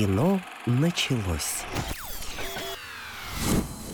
[0.00, 1.62] Кино началось.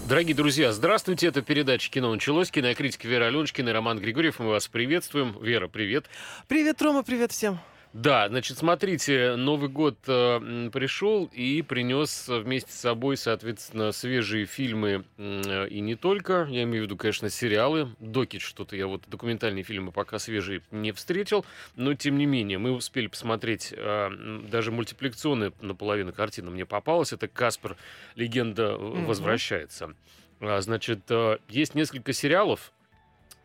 [0.08, 1.26] Дорогие друзья, здравствуйте.
[1.26, 2.52] Это передача «Кино началось».
[2.52, 4.38] Кинокритик Вера Аленочкина и Роман Григорьев.
[4.38, 5.36] Мы вас приветствуем.
[5.42, 6.06] Вера, привет.
[6.46, 7.58] Привет, Рома, привет всем.
[7.96, 15.06] Да, значит, смотрите, Новый год э, пришел и принес вместе с собой, соответственно, свежие фильмы
[15.16, 16.46] э, и не только.
[16.50, 17.88] Я имею в виду, конечно, сериалы.
[17.98, 22.72] Докич что-то я вот документальные фильмы пока свежие не встретил, но тем не менее мы
[22.72, 24.10] успели посмотреть э,
[24.50, 27.14] даже мультипликационная наполовину картина мне попалась.
[27.14, 27.78] Это Каспер
[28.14, 29.06] Легенда mm-hmm.
[29.06, 29.94] возвращается.
[30.40, 32.72] А, значит, э, есть несколько сериалов,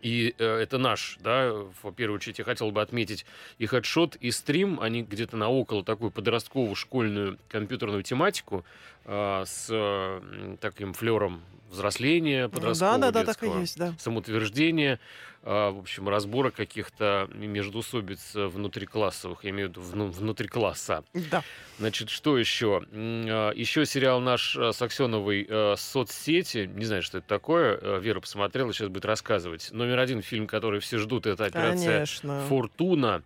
[0.02, 3.26] и э, это наш, да, в первую очередь я хотел бы отметить
[3.58, 8.66] и хедшот, и стрим, они где-то на около такую подростковую школьную компьютерную тематику
[9.06, 13.94] э, с э, таким флером взросления подросткового, да, да, да, так и есть, да.
[13.98, 15.00] самоутверждения,
[15.44, 21.04] в общем, разбора каких-то междусобиц внутриклассовых, я имею в виду внутри класса.
[21.32, 21.44] Да.
[21.80, 22.84] Значит, что еще?
[22.92, 26.70] А, еще сериал наш а, с Аксеновой «Соцсети».
[26.74, 28.00] Не знаю, что это такое.
[28.00, 29.70] Вера посмотрела, сейчас будет рассказывать.
[29.72, 32.42] Номер один фильм, который все ждут, это операция Конечно.
[32.48, 33.24] «Фортуна».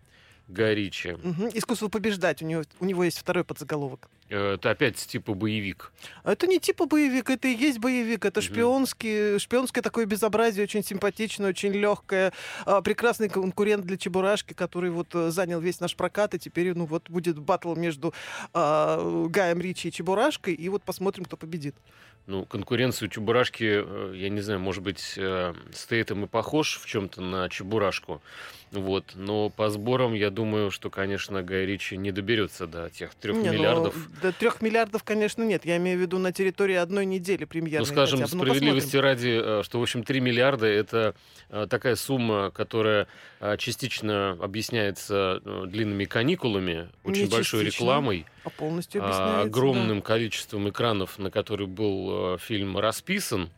[0.48, 1.50] Гай Угу.
[1.54, 2.42] «Искусство побеждать».
[2.42, 4.10] У него, у него есть второй подзаголовок.
[4.30, 5.92] Э, это опять типа боевик.
[6.24, 8.26] Это не типа боевик, это и есть боевик.
[8.26, 8.46] Это угу.
[8.46, 12.34] шпионский, шпионское такое безобразие, очень симпатичное, очень легкое.
[12.66, 16.86] А, прекрасный конкурент для Чебурашки, который вот э, занял весь наш прокат, и теперь ну,
[16.86, 18.14] вот будет батл между
[18.54, 21.76] а, Гаем Ричи и Чебурашкой, и вот посмотрим, кто победит.
[22.26, 25.20] Ну, конкуренцию Чебурашки, э, я не знаю, может быть,
[25.72, 28.22] Стейтем и похож в чем-то на Чебурашку.
[28.72, 29.14] Вот.
[29.16, 33.50] Но по сборам, я думаю, что, конечно, Гай Ричи не доберется до тех трех не,
[33.50, 33.96] ну, миллиардов.
[33.96, 35.66] Ну, до трех миллиардов, конечно, нет.
[35.66, 37.88] Я имею в виду на территории одной недели премьерной.
[37.88, 38.44] Ну, скажем, хотя бы.
[38.44, 41.16] справедливости ну, ради, э, что, в общем, 3 миллиарда— это
[41.50, 43.08] э, такая сумма, которая
[43.40, 48.26] э, частично объясняется длинными каникулами, очень не большой частично, рекламой.
[48.44, 50.06] А полностью объясняется, огромным да.
[50.06, 53.50] количеством экранов, на который был фильм расписан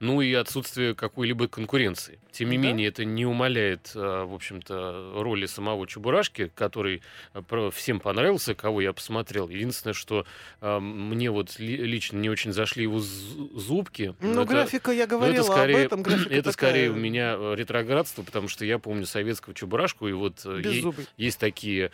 [0.00, 2.18] ну и отсутствие какой-либо конкуренции.
[2.34, 2.64] Тем не да?
[2.64, 7.00] менее, это не умаляет, э, в общем-то, роли самого Чебурашки, который
[7.32, 9.48] э, всем понравился, кого я посмотрел.
[9.48, 10.26] Единственное, что
[10.60, 14.16] э, мне вот лично не очень зашли его зубки.
[14.20, 16.00] Ну, это, графика, я говорила это скорее, об этом.
[16.02, 16.52] это такая...
[16.52, 21.92] скорее у меня ретроградство, потому что я помню советского Чебурашку, и вот е- есть такие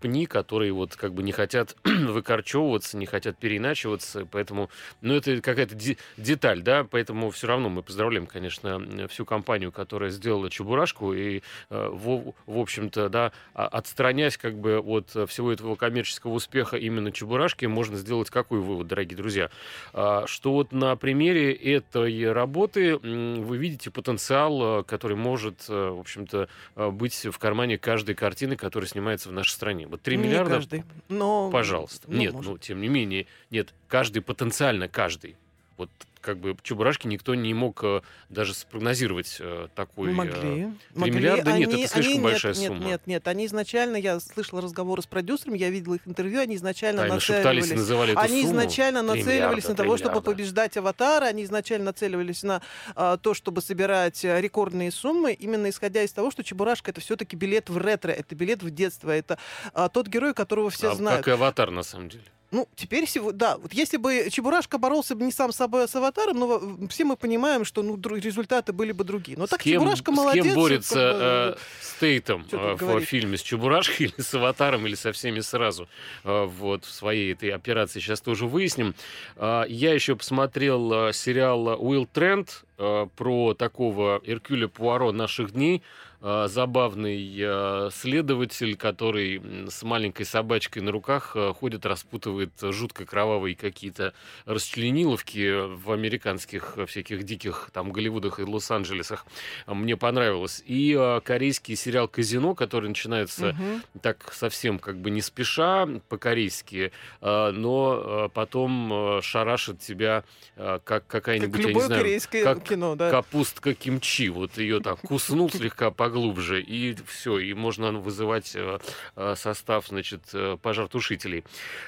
[0.00, 4.70] пни, которые вот как бы не хотят выкорчевываться, не хотят переиначиваться, поэтому,
[5.02, 5.76] ну, это какая-то
[6.16, 11.88] деталь, да, поэтому все равно мы поздравляем, конечно, всю компанию, которая сделала Чебурашку, и, э,
[11.92, 17.96] в, в общем-то, да, отстраняясь как бы от всего этого коммерческого успеха именно Чебурашки, можно
[17.96, 19.50] сделать какой вывод, дорогие друзья?
[19.92, 26.00] А, что вот на примере этой работы вы видите потенциал, э, который может, э, в
[26.00, 29.86] общем-то, быть в кармане каждой картины, которая снимается в нашей стране.
[29.86, 31.50] Вот 3 не миллиарда, каждый, но...
[31.50, 32.08] пожалуйста.
[32.10, 32.50] Ну, нет, может.
[32.50, 35.36] ну, тем не менее, нет, каждый, потенциально каждый.
[35.76, 35.90] Вот
[36.20, 40.12] как бы Чебурашки никто не мог э, даже спрогнозировать э, такой...
[40.12, 40.32] Могли.
[40.34, 41.14] Э, 3 Могли.
[41.14, 41.52] миллиарда?
[41.52, 42.78] Они, нет, это слишком они, большая нет, сумма.
[42.80, 43.28] Нет, нет, нет.
[43.28, 47.70] Они изначально, я слышала разговоры с продюсерами, я видела их интервью, они изначально Тайно нацеливались...
[47.70, 48.52] называли эту Они сумму.
[48.52, 50.30] изначально 3 нацеливались миллиарда, на 3 того, чтобы миллиарда.
[50.30, 52.62] побеждать аватара, они изначально нацеливались на
[52.94, 57.70] а, то, чтобы собирать рекордные суммы, именно исходя из того, что Чебурашка это все-таки билет
[57.70, 59.38] в ретро, это билет в детство, это
[59.72, 61.24] а, тот герой, которого все а знают.
[61.24, 62.24] Как и аватар, на самом деле.
[62.50, 65.88] Ну, теперь всего, да, вот если бы Чебурашка боролся бы не сам с собой, а
[65.88, 69.36] с аватаром, ну, все мы понимаем, что ну, результаты были бы другие.
[69.36, 70.44] Но С так кем, Чебурашка с молодец.
[70.44, 73.08] кем борется как бы, э, Стейтом Чё тут э, в говорить?
[73.08, 75.88] фильме с Чебурашкой или с Аватаром, или со всеми сразу?
[76.24, 78.94] Э, вот в своей этой операции сейчас тоже выясним.
[79.36, 85.82] Э, я еще посмотрел сериал «Уилл Трент» э, про такого Эркюля Пуаро наших дней.
[86.20, 89.40] Э, забавный э, следователь, который
[89.70, 94.14] с маленькой собачкой на руках э, ходит, распутывает жутко кровавые какие-то
[94.44, 99.26] расчлениловки в американских всяких диких там Голливудах и Лос-Анджелесах.
[99.68, 100.62] Мне понравилось.
[100.66, 103.82] И корейский сериал «Казино», который начинается Мгм.
[104.02, 110.24] так совсем как бы не спеша по-корейски, но потом шарашит тебя
[110.56, 113.10] как Как какая-нибудь, я не знаю, как кино, да.
[113.10, 114.28] капустка кимчи.
[114.28, 118.78] Вот ее так куснул слегка поглубже, и все, и можно вызывать э,
[119.16, 121.44] э, состав, значит, э, пожаротушителей.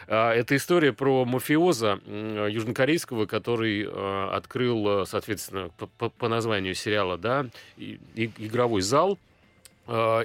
[0.09, 3.89] А, Это история про мафиоза южнокорейского, который
[4.37, 7.47] открыл, соответственно, по- по названию сериала, да,
[8.17, 9.19] игровой зал,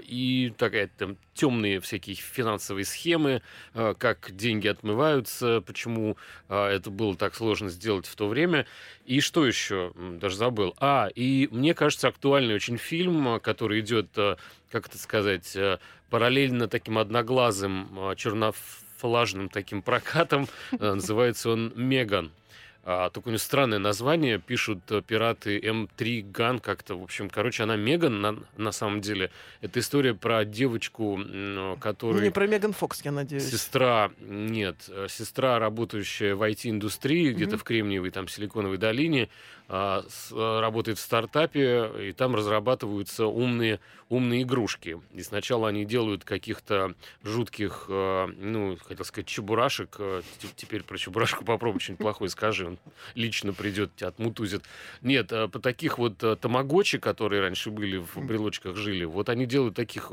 [0.03, 3.41] и такая там темные всякие финансовые схемы,
[3.73, 6.17] а, как деньги отмываются, почему
[6.49, 8.65] а, это было так сложно сделать в то время.
[9.05, 9.91] И что еще?
[9.95, 10.75] Даже забыл.
[10.79, 14.37] А, и мне кажется, актуальный очень фильм, а, который идет, а,
[14.71, 15.79] как это сказать, а,
[16.09, 18.55] параллельно таким одноглазым а, черноф
[19.05, 20.47] камуфляжным таким прокатом.
[20.71, 22.31] Называется он «Меган».
[22.87, 26.95] А, только у нее странное название, пишут э, пираты М3 Ган как-то.
[26.95, 29.31] В общем, короче, она Меган на, на самом деле.
[29.61, 31.19] Это история про девочку,
[31.79, 32.21] которая...
[32.21, 33.49] Не про Меган Фокс, я надеюсь.
[33.49, 37.33] Сестра, нет, э, сестра, работающая в IT-индустрии, mm-hmm.
[37.33, 39.29] где-то в Кремниевой, там, Силиконовой долине,
[39.64, 43.79] э, работает в стартапе, и там разрабатываются умные,
[44.09, 44.99] умные игрушки.
[45.13, 49.95] И сначала они делают каких-то жутких, э, ну, хотел сказать, чебурашек.
[49.97, 50.21] Э,
[50.55, 52.77] теперь про чебурашку попробуй что-нибудь плохое скажи, он
[53.15, 54.63] лично придет, тебя отмутузит.
[55.01, 60.11] Нет, по таких вот тамагочи, которые раньше были в брелочках жили, вот они делают таких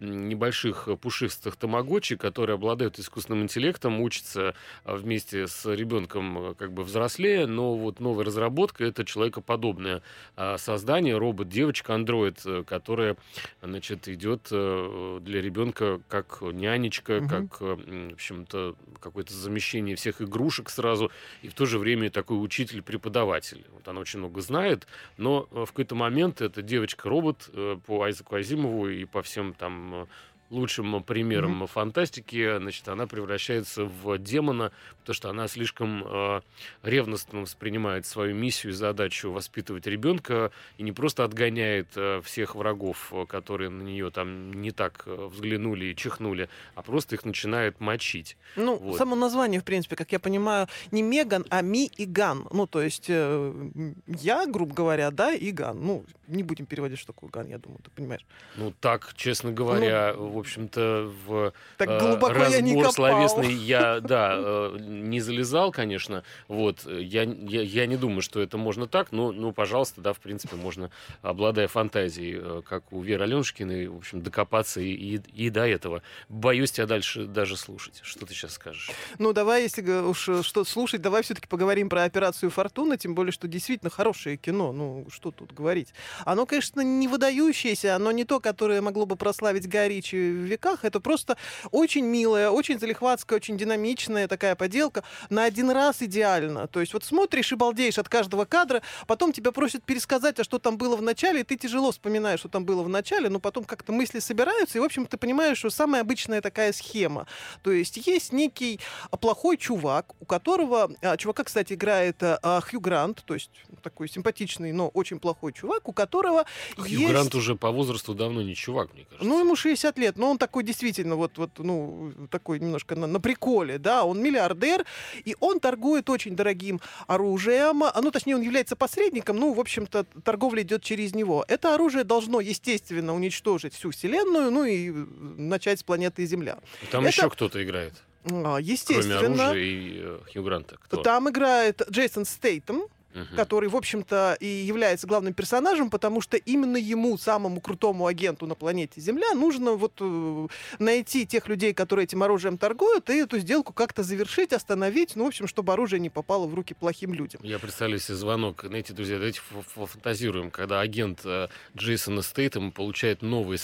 [0.00, 4.54] небольших пушистых тамагочи, которые обладают искусственным интеллектом, учатся
[4.84, 10.02] вместе с ребенком как бы взрослее, но вот новая разработка девочка это человекоподобное
[10.36, 13.16] а, создание, робот, девочка, андроид, э, которая,
[13.62, 17.28] значит, идет э, для ребенка как нянечка, угу.
[17.28, 21.10] как, в общем-то, какое-то замещение всех игрушек сразу,
[21.42, 23.64] и в то же время такой учитель-преподаватель.
[23.72, 24.86] Вот она очень много знает,
[25.16, 27.50] но э, в какой-то момент эта девочка-робот
[27.86, 30.08] по Айзеку Азимову и по всем там
[30.50, 31.66] лучшим примером mm-hmm.
[31.66, 36.40] фантастики, значит, она превращается в демона, потому что она слишком э,
[36.82, 43.12] ревностно воспринимает свою миссию и задачу воспитывать ребенка и не просто отгоняет э, всех врагов,
[43.28, 48.36] которые на нее там не так э, взглянули и чихнули, а просто их начинает мочить.
[48.56, 48.96] Ну, вот.
[48.96, 52.48] само название, в принципе, как я понимаю, не Меган, а Me и Gun.
[52.50, 53.70] Ну, то есть э,
[54.06, 55.80] я, грубо говоря, да, и Gun.
[55.80, 58.26] Ну, не будем переводить, что такое Gun, я думаю, ты понимаешь.
[58.56, 62.92] Ну, так, честно говоря, ну, в общем-то, в так э, глубоко разбор я не копал.
[62.92, 66.22] словесный я, да, э, не залезал, конечно.
[66.46, 70.20] Вот, я, я, я не думаю, что это можно так, но, ну, пожалуйста, да, в
[70.20, 70.90] принципе, можно,
[71.22, 76.02] обладая фантазией, э, как у Веры Аленушкиной, в общем, докопаться и, и, и до этого.
[76.28, 78.00] Боюсь тебя дальше даже слушать.
[78.02, 78.90] Что ты сейчас скажешь?
[79.18, 83.48] Ну, давай, если уж что слушать, давай все-таки поговорим про операцию Фортуна, тем более, что
[83.48, 84.72] действительно хорошее кино.
[84.72, 85.92] Ну, что тут говорить.
[86.24, 90.84] Оно, конечно, не выдающееся, оно не то, которое могло бы прославить Гай Ричи веках.
[90.84, 91.36] Это просто
[91.70, 95.04] очень милая, очень залихватская, очень динамичная такая поделка.
[95.30, 96.66] На один раз идеально.
[96.68, 100.58] То есть вот смотришь и балдеешь от каждого кадра, потом тебя просят пересказать, а что
[100.58, 103.64] там было в начале, и ты тяжело вспоминаешь, что там было в начале, но потом
[103.64, 107.26] как-то мысли собираются, и, в общем, ты понимаешь, что самая обычная такая схема.
[107.62, 108.80] То есть есть некий
[109.20, 110.90] плохой чувак, у которого...
[111.02, 113.50] А, чувака, кстати, играет а, Хью Грант, то есть
[113.82, 116.44] такой симпатичный, но очень плохой чувак, у которого
[116.76, 117.12] Хью есть...
[117.12, 119.26] Грант уже по возрасту давно не чувак, мне кажется.
[119.26, 123.20] Ну, ему 60 лет, но он такой действительно вот, вот ну, такой немножко на, на
[123.20, 124.84] приколе, да, он миллиардер,
[125.24, 130.04] и он торгует очень дорогим оружием, а, ну, точнее, он является посредником, ну, в общем-то,
[130.24, 131.44] торговля идет через него.
[131.48, 136.58] Это оружие должно, естественно, уничтожить всю Вселенную, ну, и начать с планеты Земля.
[136.90, 137.16] Там Это...
[137.16, 137.94] еще кто-то играет.
[138.24, 139.20] Естественно.
[139.20, 140.76] Кроме оружия и э, Хью Гранта.
[140.82, 141.02] Кто?
[141.02, 142.82] Там играет Джейсон Стейтем,
[143.14, 143.36] угу.
[143.36, 148.54] который, в общем-то, и является главным персонажем, потому что именно ему, самому крутому агенту на
[148.54, 153.72] планете Земля, нужно вот э, найти тех людей, которые этим оружием торгуют, и эту сделку
[153.72, 157.40] как-то завершить, остановить, ну, в общем, чтобы оружие не попало в руки плохим людям.
[157.42, 158.64] Я представляю себе звонок.
[158.64, 159.40] Знаете, друзья, давайте
[159.76, 163.58] фантазируем, когда агент э, Джейсона Стейтема получает новый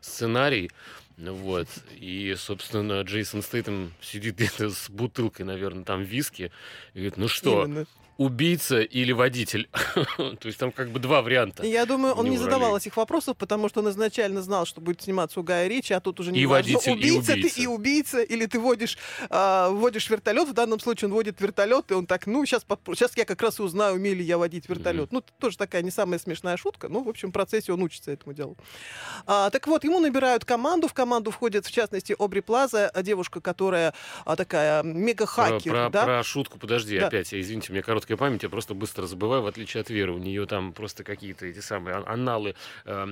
[0.00, 0.70] сценарий,
[1.16, 1.66] вот.
[1.96, 6.52] И, собственно, Джейсон Стейтем сидит где-то с бутылкой, наверное, там виски.
[6.94, 7.86] И говорит, ну что, Именно
[8.18, 9.70] убийца или водитель.
[10.16, 11.64] То есть там как бы два варианта.
[11.64, 15.40] Я думаю, он не задавал этих вопросов, потому что он изначально знал, что будет сниматься
[15.40, 17.66] у Гая Ричи, а тут уже не и важно, водитель, убийца, и убийца ты и
[17.66, 18.98] убийца, или ты водишь,
[19.30, 20.48] э, водишь вертолет.
[20.48, 23.60] В данном случае он водит вертолет, и он так, ну, сейчас, сейчас я как раз
[23.60, 25.12] и узнаю, умею ли я водить вертолет.
[25.12, 26.88] Ну, тоже такая не самая смешная шутка.
[26.88, 28.56] Ну, в общем, в процессе он учится этому делу.
[29.26, 30.88] А, так вот, ему набирают команду.
[30.88, 33.94] В команду входит, в частности, Обри Плаза, девушка, которая
[34.24, 35.70] а, такая мега-хакер.
[35.70, 36.04] Про, про, да?
[36.04, 37.06] про шутку, подожди, да.
[37.06, 40.12] опять, извините, мне короткая память, я просто быстро забываю, в отличие от Веры.
[40.12, 42.54] У нее там просто какие-то эти самые аналы
[42.86, 43.04] э,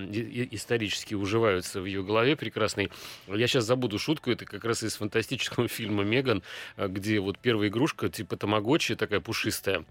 [0.53, 2.91] исторические уживаются в ее голове прекрасной.
[3.27, 6.43] Я сейчас забуду шутку, это как раз из фантастического фильма «Меган»,
[6.77, 9.85] э, где вот первая игрушка, типа тамагочи, такая пушистая.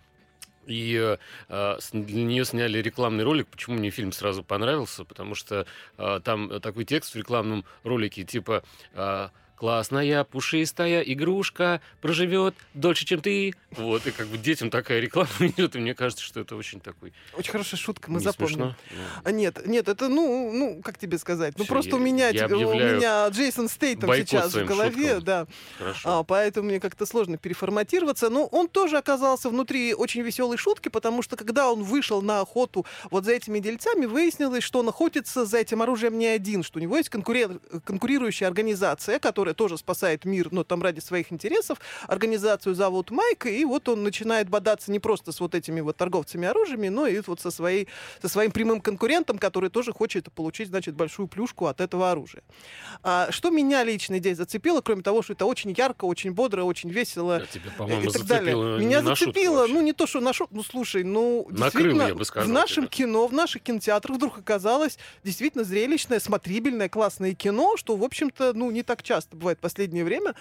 [0.65, 1.17] И
[1.49, 3.47] э, для нее сняли рекламный ролик.
[3.47, 5.05] Почему мне фильм сразу понравился?
[5.05, 8.63] Потому что э, там такой текст в рекламном ролике, типа...
[8.93, 13.53] Э, классная, пушистая игрушка проживет дольше, чем ты.
[13.71, 17.13] Вот, и как бы детям такая реклама идет, и мне кажется, что это очень такой...
[17.37, 18.55] Очень хорошая шутка, мы не запомним.
[18.55, 18.75] Смешно?
[19.23, 21.57] А, нет, нет, это, ну, ну, как тебе сказать?
[21.57, 25.23] Ну, Все, просто я, у меня, я у меня Джейсон Стейтом сейчас в голове, шуткам.
[25.23, 25.47] да.
[25.77, 26.19] Хорошо.
[26.19, 28.29] А, поэтому мне как-то сложно переформатироваться.
[28.29, 32.85] Но он тоже оказался внутри очень веселой шутки, потому что когда он вышел на охоту
[33.11, 36.81] вот за этими дельцами, выяснилось, что он охотится за этим оружием не один, что у
[36.81, 37.59] него есть конкурен...
[37.83, 41.77] конкурирующая организация, которая которая тоже спасает мир, но там ради своих интересов.
[42.07, 46.47] Организацию зовут Майк, и вот он начинает бодаться не просто с вот этими вот торговцами
[46.47, 47.87] оружиями, но и вот со, своей,
[48.23, 52.41] со своим прямым конкурентом, который тоже хочет получить, значит, большую плюшку от этого оружия.
[53.03, 56.89] А, что меня лично здесь зацепило, кроме того, что это очень ярко, очень бодро, очень
[56.89, 58.55] весело Да, тебе, по-моему, и так далее.
[58.79, 62.25] Меня зацепило, ну не то, что на шутку, ну слушай, ну Накрыл, действительно, я бы
[62.25, 63.05] сказал в нашем тебя.
[63.05, 68.71] кино, в наших кинотеатрах вдруг оказалось действительно зрелищное, смотрибельное, классное кино, что, в общем-то, ну
[68.71, 70.35] не так часто бывает в последнее время.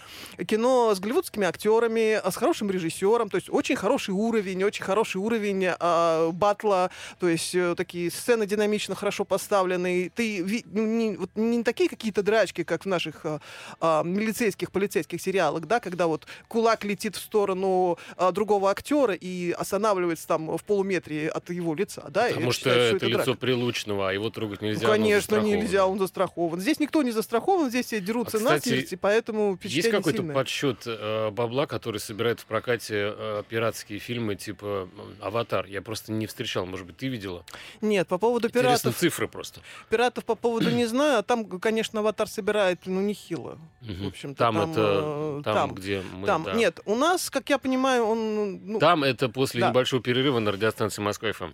[0.47, 5.19] Кино с голливудскими актерами, а с хорошим режиссером, то есть очень хороший уровень, очень хороший
[5.19, 10.11] уровень а, батла, то есть э, такие сцены динамично хорошо поставленные.
[10.11, 13.41] Ты ну, не, вот не такие какие-то драчки, как в наших а,
[13.81, 19.53] а, милицейских, полицейских сериалах, да, когда вот кулак летит в сторону а, другого актера и
[19.53, 22.29] останавливается там в полуметре от его лица, да?
[22.29, 23.31] и Потому что считают, это драка.
[23.31, 24.87] лицо Прилучного, а его трогать Ну, нельзя.
[24.87, 26.61] оно конечно, нельзя, он застрахован.
[26.61, 30.35] Здесь никто не застрахован, здесь все дерутся А, кстати, насмерть, и поэтому Есть какой-то сильное.
[30.35, 34.89] подсчет э, бабла, который собирает в прокате э, пиратские фильмы типа
[35.21, 35.67] «Аватар»?
[35.67, 37.45] Я просто не встречал, может быть, ты видела?
[37.81, 39.61] Нет, по поводу пиратов, цифры просто.
[39.91, 43.59] пиратов по поводу не знаю, а там, конечно, аватар собирает, ну, нехило.
[43.81, 44.05] Мгм.
[44.05, 46.27] В общем-то, там, там, это, э, там, там, где мы...
[46.27, 46.53] Там, да.
[46.55, 49.71] нет, у нас, как я понимаю, он, ну, Там это после Да.
[49.71, 51.53] небольшого перерыва на радиостанции Москва ФМ.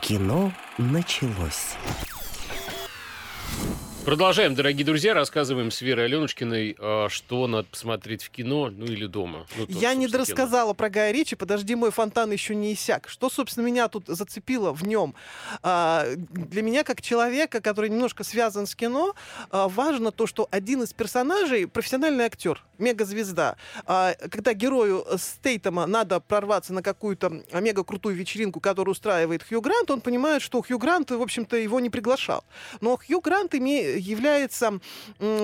[0.00, 1.76] Кино началось.
[4.04, 9.06] Продолжаем, дорогие друзья, рассказываем с Верой Аленушкиной, э, что надо посмотреть в кино, ну или
[9.06, 9.46] дома.
[9.56, 10.12] Ну, то, Я не кино.
[10.12, 13.08] дорассказала про Гая Ричи, подожди, мой фонтан еще не иссяк.
[13.08, 15.14] Что, собственно, меня тут зацепило в нем?
[15.62, 19.14] А, для меня, как человека, который немножко связан с кино,
[19.50, 23.56] а, важно то, что один из персонажей— профессиональный актер, мегазвезда.
[23.86, 30.02] А, когда герою Стейтема надо прорваться на какую-то мега-крутую вечеринку, которую устраивает Хью Грант, он
[30.02, 32.44] понимает, что Хью Грант, в общем-то, его не приглашал.
[32.82, 34.80] Но Хью Грант име- является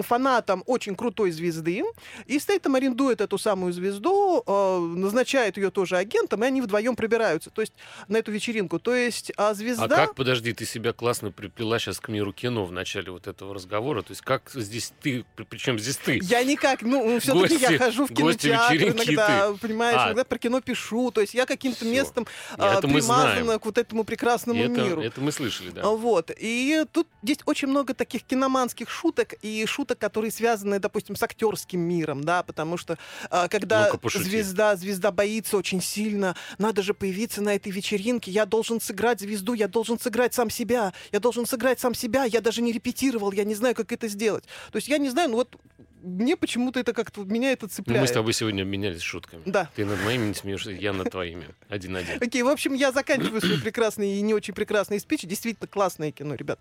[0.03, 1.83] фанатом очень крутой звезды,
[2.27, 7.51] и Стейтем арендует эту самую звезду, э, назначает ее тоже агентом, и они вдвоем прибираются,
[7.51, 7.73] то есть
[8.09, 8.79] на эту вечеринку.
[8.79, 9.85] То есть а звезда...
[9.85, 13.55] А как, подожди, ты себя классно приплела сейчас к миру кино в начале вот этого
[13.55, 14.03] разговора.
[14.03, 16.21] То есть как здесь ты, причем здесь ты?
[16.23, 20.07] Я никак, ну, все-таки я хожу в кинотеатр иногда, понимаешь, А.
[20.07, 22.27] иногда про кино пишу, то есть я каким-то местом
[22.57, 25.03] а, примазана к вот этому прекрасному это, миру.
[25.03, 25.87] это мы слышали, да.
[25.89, 26.31] Вот.
[26.39, 31.81] И тут есть очень много таких киноманских шуток и шуток, которые связаны, допустим, с актерским
[31.81, 32.97] миром, да, потому что
[33.29, 38.81] а, когда звезда, звезда боится очень сильно, надо же появиться на этой вечеринке, я должен
[38.81, 42.73] сыграть звезду, я должен сыграть сам себя, я должен сыграть сам себя, я даже не
[42.73, 44.45] репетировал, я не знаю, как это сделать.
[44.73, 45.57] То есть я не знаю, ну вот
[46.03, 48.01] мне почему-то это как-то, меня это Ну, цепляет.
[48.03, 49.43] мы с тобой сегодня обменялись шутками.
[49.47, 49.69] Да.
[49.77, 51.47] Ты над моими не смеешься, я над твоими.
[51.69, 52.19] Один-один.
[52.21, 55.23] Окей, в общем, я заканчиваю свой прекрасный и не очень прекрасный спич.
[55.23, 56.59] Действительно классное кино, ребят.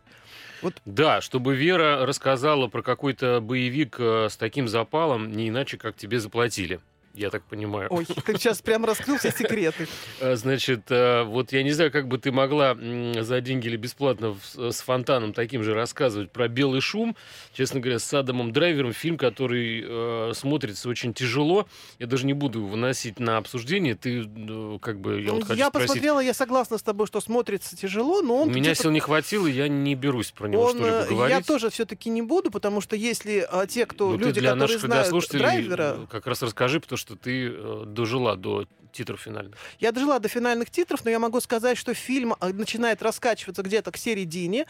[0.86, 6.20] Да, чтобы Вера рассказала про какой-то боевик э, с таким запалом, не иначе, как тебе
[6.20, 6.80] заплатили.
[7.14, 7.88] Я так понимаю.
[7.92, 9.88] Ой, ты сейчас прям раскрыл все секреты.
[10.20, 14.38] Э, Значит, э, вот я не знаю, как бы ты могла за деньги или бесплатно
[14.56, 17.16] с фонтаном таким же рассказывать про белый шум.
[17.54, 21.68] Честно говоря, с Адамом Драйвером фильм, который э, смотрится очень тяжело.
[21.98, 23.96] Я даже не буду выносить на обсуждение.
[23.96, 25.88] Ты э, как бы я вот хочу Я спросить.
[25.90, 28.50] посмотрела, я согласна с тобой, что смотрится тяжело, но У он...
[28.50, 31.38] меня где-то- сил не хватило, я не берусь про него он, что-либо говорить.
[31.38, 34.52] я тоже все-таки не буду, потому что если а, те, кто Ну, ты люди, для
[34.52, 39.58] которые наших знают драйвера, как раз расскажи, потому что ты э, дожила до титров финальных.
[39.80, 43.92] я дожила до финальных титров, но я могу сказать, что фильм а, начинает раскачиваться где-то
[43.92, 44.66] к середине.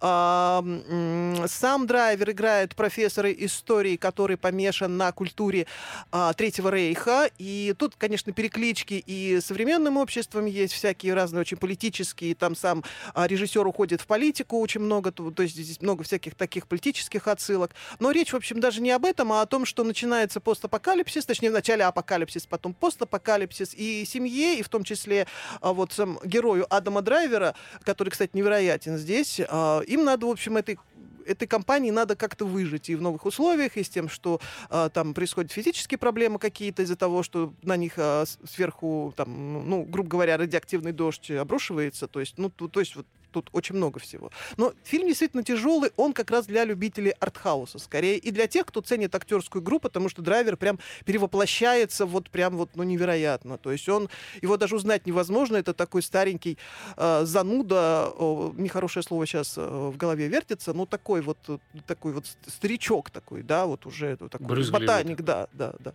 [0.00, 5.66] Сам драйвер играет профессора истории, который помешан на культуре
[6.10, 7.30] а, Третьего Рейха.
[7.38, 12.34] И тут, конечно, переклички и современным обществом есть всякие разные очень политические.
[12.34, 12.84] Там сам
[13.14, 17.74] а, режиссер уходит в политику очень много, то есть здесь много всяких таких политических отсылок.
[17.98, 21.50] Но речь, в общем, даже не об этом, а о том, что начинается постапокалипсис, точнее,
[21.50, 25.26] вначале апокалипсис, потом постапокалипсис, и семье, и в том числе
[25.60, 30.56] а, вот сам герою Адама Драйвера, который, кстати, невероятен здесь, а, им надо, в общем,
[30.56, 30.78] этой
[31.26, 35.14] этой компании надо как-то выжить и в новых условиях, и с тем, что а, там
[35.14, 40.38] происходят физические проблемы какие-то из-за того, что на них с- сверху, там, ну, грубо говоря,
[40.38, 42.08] радиоактивный дождь обрушивается.
[42.08, 44.30] То есть, ну, ту- то есть вот тут очень много всего.
[44.56, 48.80] Но фильм действительно тяжелый, он как раз для любителей артхауса скорее, и для тех, кто
[48.80, 53.58] ценит актерскую игру, потому что драйвер прям перевоплощается вот прям вот, ну, невероятно.
[53.58, 54.08] То есть он,
[54.42, 56.58] его даже узнать невозможно, это такой старенький
[56.96, 62.26] э, зануда, о, нехорошее слово сейчас в голове вертится, ну, такой вот, э, такой вот
[62.26, 65.92] ст- старичок такой, да, вот уже такой Брызгливый ботаник, да, да, да.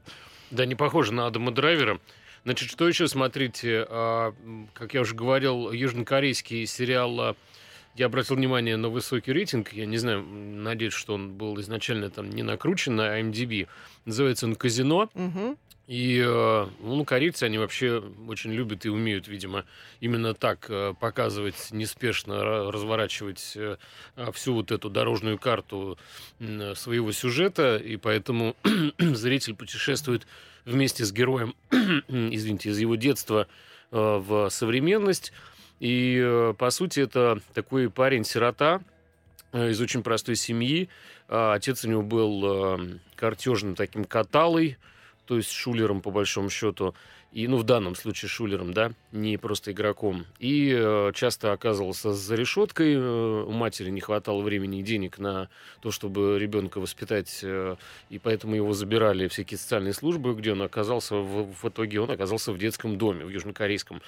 [0.51, 1.99] Да, не похоже на Адама Драйвера.
[2.45, 3.87] Значит, что еще смотрите?
[3.89, 4.33] А,
[4.75, 7.35] как я уже говорил, южнокорейский сериал а,
[7.95, 9.73] Я обратил внимание на высокий рейтинг.
[9.73, 13.67] Я не знаю, надеюсь, что он был изначально там не накручен на IMDb.
[14.05, 15.09] Называется он «Казино».
[15.15, 15.57] Мгм.
[15.87, 19.65] И, э, ну, корейцы, они вообще очень любят и умеют, видимо,
[19.99, 23.77] именно так показывать, неспешно ра- разворачивать э,
[24.15, 25.97] а, всю вот эту дорожную карту
[26.75, 28.55] своего сюжета, и поэтому
[28.97, 30.25] зритель путешествует
[30.65, 33.47] вместе с героем, извините, из его детства
[33.91, 35.31] э, в современность.
[35.79, 38.81] И, э, по сути, это такой парень-сирота
[39.51, 40.89] э, из очень простой семьи.
[41.27, 44.77] А, Отец у него был э, картежным таким каталой,
[45.25, 46.95] то есть шулером, по большому счету.
[47.35, 50.25] И, ну, в данном случае шулером, да, не просто игроком.
[50.39, 52.93] И э, часто оказывался за решеткой.
[52.93, 55.49] э, у матери не хватало времени и денег на
[55.81, 57.41] то, чтобы ребенка воспитать.
[57.43, 57.75] э,
[58.09, 62.53] и поэтому его забирали всякие социальные службы, где он оказался в, в итоге, он оказался
[62.53, 64.01] в детском доме, в южнокорейском.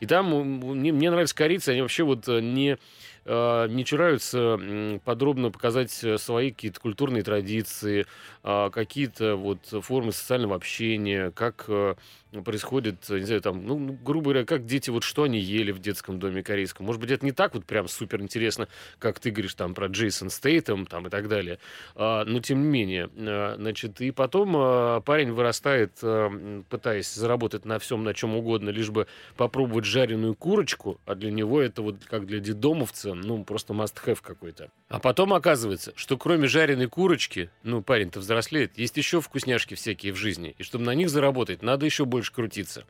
[0.00, 2.76] И там мне, мне нравятся корейцы, они вообще вот э, не
[3.24, 4.60] э, не чураются
[5.06, 8.04] подробно показать свои какие-то культурные традиции,
[8.42, 11.66] а, какие-то вот формы социального общения, как
[12.42, 15.78] происходит, не знаю, там, ну, ну, грубо говоря, как дети, вот что они ели в
[15.78, 16.86] детском доме корейском.
[16.86, 20.30] Может быть, это не так вот прям супер интересно, как ты говоришь там про Джейсон
[20.30, 21.58] Стейтем там и так далее.
[21.94, 27.64] А, но тем не менее, э, значит, и потом э, парень вырастает, м, пытаясь заработать
[27.64, 31.96] на всем, на чем угодно, лишь бы попробовать жареную курочку, а для него это вот
[32.04, 34.70] как для дедомовца, ну, просто must-have какой-то.
[34.88, 40.16] А потом оказывается, что кроме жареной курочки, ну, парень-то взрослеет, есть еще вкусняшки всякие в
[40.16, 40.54] жизни.
[40.58, 42.84] И чтобы на них заработать, надо еще больше крутиться.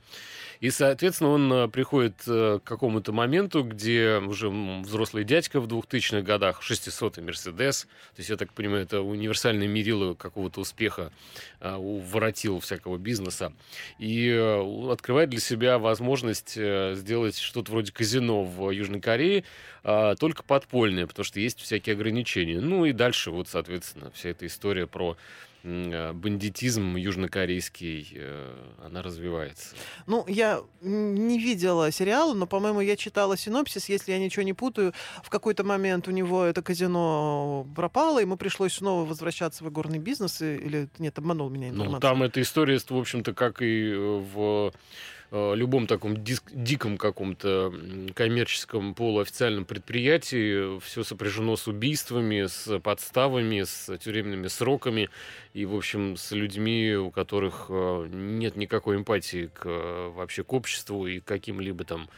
[0.60, 6.22] И, соответственно, он э, приходит э, к какому-то моменту, где уже взрослый дядька в 2000-х
[6.22, 7.82] годах, 600-й Мерседес,
[8.14, 11.12] то есть, я так понимаю, это универсальное мерило какого-то успеха
[11.60, 13.52] у воротил всякого бизнеса,
[13.98, 19.44] и э, открывает для себя возможность э, сделать что-то вроде казино в Южной Корее,
[20.18, 22.58] только подпольное, потому что есть всякие ограничения.
[22.58, 25.16] Ну и дальше вот, соответственно, вся эта история про э,
[25.64, 28.54] бандитизм южнокорейский, э,
[28.84, 29.74] она развивается.
[30.06, 34.92] Ну, я не видела сериала, но, по-моему, я читала синопсис, если я ничего не путаю.
[35.22, 40.42] В какой-то момент у него это казино пропало, ему пришлось снова возвращаться в игорный бизнес,
[40.42, 42.00] или нет, обманул меня Ну, информация.
[42.00, 44.72] там эта история, в общем-то, как и э, в
[45.30, 47.72] э, любом таком диск- диком каком-то
[48.14, 55.08] коммерческом полуофициальном предприятии все сопряжено с убийствами, с подставами, с тюремными сроками
[55.52, 60.52] и, в общем, с людьми, у которых э, нет никакой эмпатии к, э, вообще к
[60.52, 62.08] обществу и каким-либо там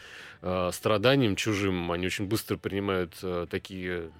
[0.42, 1.92] э, страданиям чужим.
[1.92, 3.14] Они очень быстро принимают
[3.50, 4.10] такие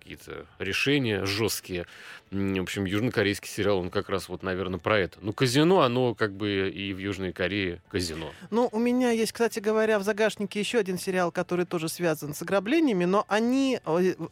[0.00, 1.86] какие-то решения жесткие.
[2.30, 5.18] В общем, южнокорейский сериал, он как раз вот, наверное, про это.
[5.20, 8.30] Ну, казино, оно как бы и в Южной Корее казино.
[8.50, 12.42] Ну, у меня есть, кстати говоря, в загашнике еще один сериал, который тоже связан с
[12.42, 13.80] ограблениями, но они,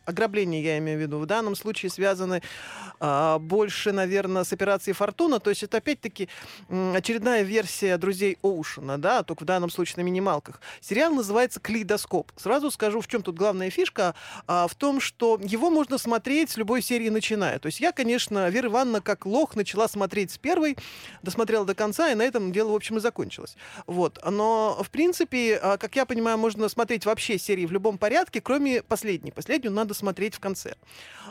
[0.05, 2.41] ограбления я имею в виду, в данном случае связаны
[3.01, 5.41] а, больше, наверное, с операцией Фортуна.
[5.41, 6.29] То есть это опять-таки
[6.69, 10.61] очередная версия друзей Оушена, да, только в данном случае на минималках.
[10.81, 12.31] Сериал называется Клейдоскоп.
[12.37, 14.15] Сразу скажу, в чем тут главная фишка,
[14.47, 17.59] а, в том, что его можно смотреть с любой серии начиная.
[17.59, 20.77] То есть я, конечно, Вера Ивановна как лох начала смотреть с первой,
[21.23, 23.57] досмотрела до конца, и на этом дело, в общем, и закончилось.
[23.87, 24.19] Вот.
[24.25, 28.83] Но, в принципе, а, как я понимаю, можно смотреть вообще серии в любом порядке, кроме
[28.83, 29.33] последней.
[29.33, 30.75] Последнюю надо смотреть в конце.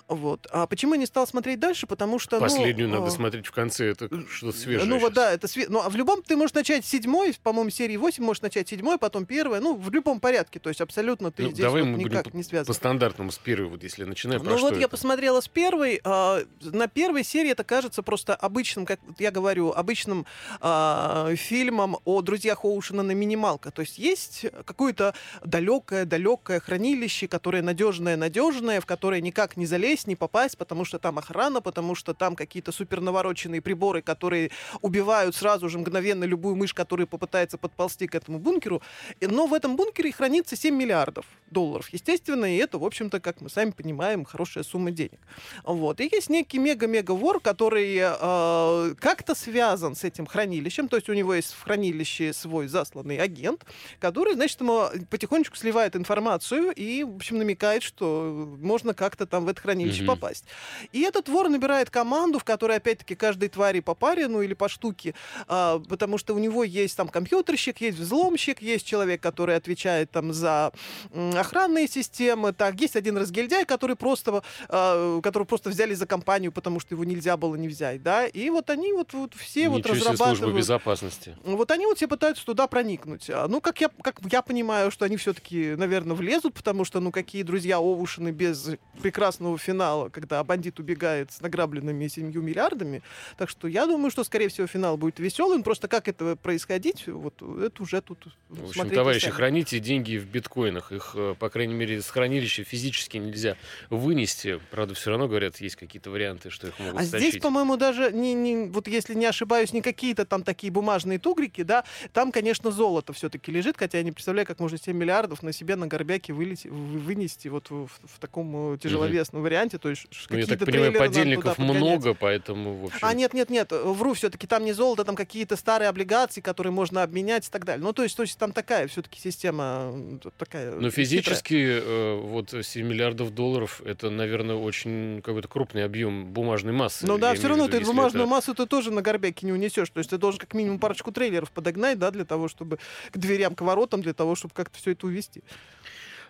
[0.08, 0.48] Вот.
[0.52, 1.88] А почему я не стал смотреть дальше?
[1.88, 2.38] Потому что...
[2.38, 4.88] ну, Последнюю надо а, смотреть в конце, это что-то свежее.
[4.88, 7.70] ну вот да, это све- ну, а в любом ты можешь начать с седьмой, по-моему,
[7.70, 11.44] серии 8 можешь начать седьмой, потом первая, ну, в любом порядке, то есть абсолютно ты
[11.44, 12.68] Ну, здесь давай вот мы будем никак по- не связан.
[12.68, 14.90] По стандартному с первой, вот если начинаем, Ну вот я это?
[14.90, 16.02] посмотрела с первой.
[16.04, 20.26] а, на первой серии это кажется просто обычным, как я говорю, обычным
[20.60, 23.72] а, фильмом о друзьях Оушена на минималка.
[23.72, 30.58] То есть есть какое-то далекое-далекое хранилище, которое надежное-надежное, в которое никак не залезть, не попасть,
[30.58, 34.52] потому что там охрана, потому что там какие-то супер навороченные приборы, которые
[34.82, 38.82] убивают сразу же мгновенно любую мышь, которая попытается подползти к этому бункеру.
[39.22, 43.50] Но в этом бункере хранится 7 миллиардов долларов, естественно, и это, в общем-то, как мы
[43.50, 45.20] сами понимаем, хорошая сумма денег.
[45.64, 46.00] Вот.
[46.02, 51.14] И есть некий мега-мега вор, который э, как-то связан с этим хранилищем, то есть у
[51.14, 53.66] него есть в хранилище свой засланный агент,
[54.00, 59.48] который, значит, ему потихонечку сливает информацию и, в общем, намекает, что можно как-то там в
[59.50, 60.14] это хранилище Мгм.
[60.16, 60.46] попасть.
[60.92, 64.70] И этот вор набирает команду, в которой, опять-таки, каждой твари по паре, ну или по
[64.70, 65.16] штуке,
[65.48, 70.12] а, потому что у него есть там компьютерщик, есть взломщик, есть человек, который который отвечает
[70.12, 70.72] там за
[71.14, 72.52] охранные системы.
[72.54, 77.04] Так, есть один разгильдяй, который просто, э, который просто взяли за компанию, потому что его
[77.04, 80.38] нельзя было не взять, да, и вот они вот, вот все Ничего вот разрабатывают...
[80.40, 81.36] служба безопасности.
[81.44, 83.30] Вот они вот все пытаются туда проникнуть.
[83.30, 87.12] А, Ну, как я, как я понимаю, что они все-таки, наверное, влезут, потому что, ну,
[87.12, 88.70] какие друзья Оушены без
[89.02, 93.02] прекрасного финала, когда бандит убегает с награбленными 7 миллиардами.
[93.38, 95.64] Так что я думаю, что, скорее всего, финал будет веселым.
[95.64, 99.34] Просто как это происходить, вот это уже тут В общем, товарищи, сами.
[99.34, 100.92] храните деньги в биткоинах.
[100.92, 103.58] Их, э, по крайней мере, с хранилища физически нельзя
[103.90, 104.60] вынести.
[104.72, 107.30] Правда, все равно, говорят, есть какие-то варианты, что их могут А стащить.
[107.30, 111.64] здесь, по-моему, даже не, не, вот если не ошибаюсь, не какие-то там такие бумажные тугрики,
[111.64, 115.54] да, там, конечно, золото все-таки лежит, хотя я не представляю, как можно 7 миллиардов на
[115.54, 120.08] себе на горбяке вылети- вы- вынести вот в, в таком э, тяжеловесном варианте, то есть
[120.30, 123.00] Ну, я так понимаю, подельников много, поэтому, в общем...
[123.02, 127.04] А, нет, нет, нет, вру, все-таки там не золото, там какие-то старые облигации, которые можно
[127.04, 127.84] обменять и так далее.
[127.84, 129.94] Ну, то есть, то есть там такая все-таки система
[130.38, 130.72] такая.
[130.76, 137.06] Но физически э, вот 7 миллиардов долларов это, наверное, очень какой-то крупный объем бумажной массы.
[137.08, 139.90] Ну да, все равно виду, ты бумажную это- массу ты тоже на горбяке не унесешь.
[139.90, 142.80] То есть ты должен как минимум парочку трейлеров подогнать, да, для того, чтобы
[143.12, 145.44] к дверям, к воротам, для того, чтобы как-то все это увести.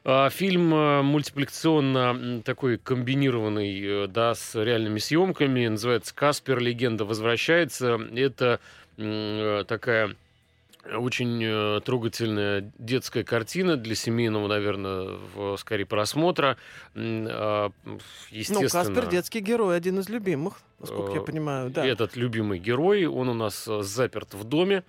[0.03, 5.67] А, Фильм э, мультипликационно такой комбинированный, э, да, с реальными съемками.
[5.67, 6.59] Называется «Каспер.
[6.59, 7.99] Легенда возвращается».
[8.15, 8.59] Это
[8.97, 10.15] э, такая
[10.95, 16.57] очень э, трогательная детская картина для семейного, наверное, в, скорее просмотра.
[16.95, 17.99] А, Ну,
[18.31, 21.85] Естественно, Каспер детский герой, один из любимых, насколько я Э, понимаю, да.
[21.85, 24.83] этот любимый герой, он у нас э, заперт в доме.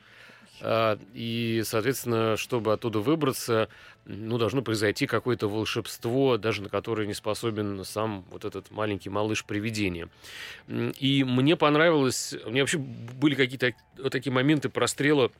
[0.60, 3.68] а, И, соответственно, чтобы оттуда выбраться,
[4.06, 10.08] ну, должно произойти какое-то волшебство, даже на которое не способен сам вот этот маленький малыш-привидение.
[10.68, 15.30] И мне понравилось, у меня вообще были какие-то вот такие моменты прострела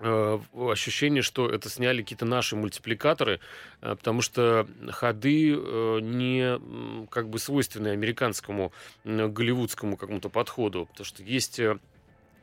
[0.00, 3.40] ощущение, что это сняли какие-то наши мультипликаторы,
[3.80, 8.72] э, потому что ходы э, не как бы свойственны американскому
[9.04, 11.78] голливудскому какому-то подходу, потому что есть э,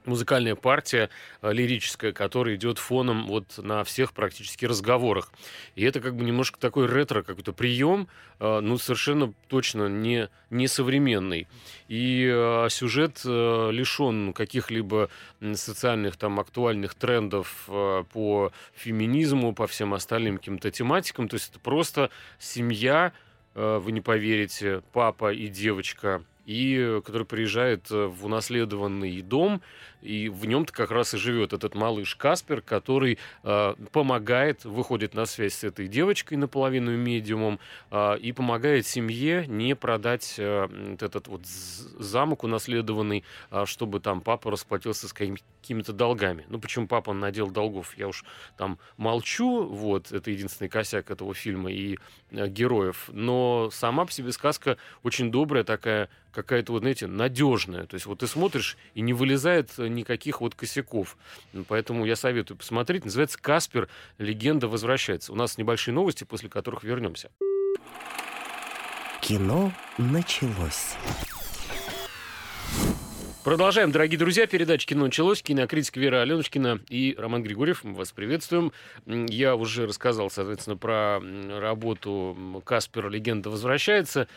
[0.06, 1.10] музыкальная партия
[1.42, 5.32] э, лирическая, которая идет фоном вот на всех практически разговорах.
[5.76, 8.08] И это как бы немножко такой ретро какой-то прием,
[8.40, 11.48] э, ну, совершенно точно не, не современный.
[11.88, 15.10] И э, сюжет э, лишен каких-либо
[15.54, 21.28] социальных там актуальных трендов по феминизму, по всем остальным каким-то тематикам.
[21.28, 23.14] То есть это просто семья,
[23.54, 29.62] вы не поверите, папа и девочка, и который приезжает в унаследованный дом,
[30.06, 35.26] и в нем-то как раз и живет этот малыш Каспер, который э, помогает, выходит на
[35.26, 37.60] связь с этой девочкой наполовину медиумом
[37.92, 44.22] э, и помогает семье не продать э, вот этот вот замок унаследованный, а, чтобы там
[44.22, 46.46] папа расплатился с какими- какими-то долгами.
[46.50, 48.24] Ну, почему папа надел долгов, я уж
[48.58, 51.98] там молчу, вот, это единственный косяк этого фильма и
[52.32, 57.86] э, героев, но сама по себе сказка очень добрая такая, какая-то вот, знаете, надежная.
[57.86, 61.18] То есть вот ты смотришь, и не вылезает э, никаких вот косяков.
[61.68, 63.06] Поэтому я советую посмотреть.
[63.06, 63.90] Называется «Каспер.
[64.20, 65.34] Легенда возвращается».
[65.34, 67.32] У нас небольшие новости, после которых вернемся.
[69.22, 70.96] Кино началось.
[73.44, 74.48] Продолжаем, дорогие друзья.
[74.48, 75.44] Передача «Кино началось».
[75.44, 77.84] Кинокритик Вера Аленочкина и Роман Григорьев.
[77.84, 78.72] Мы вас приветствуем.
[79.06, 81.20] Я уже рассказал, соответственно, про
[81.60, 83.10] работу «Каспер.
[83.10, 84.28] Легенда возвращается».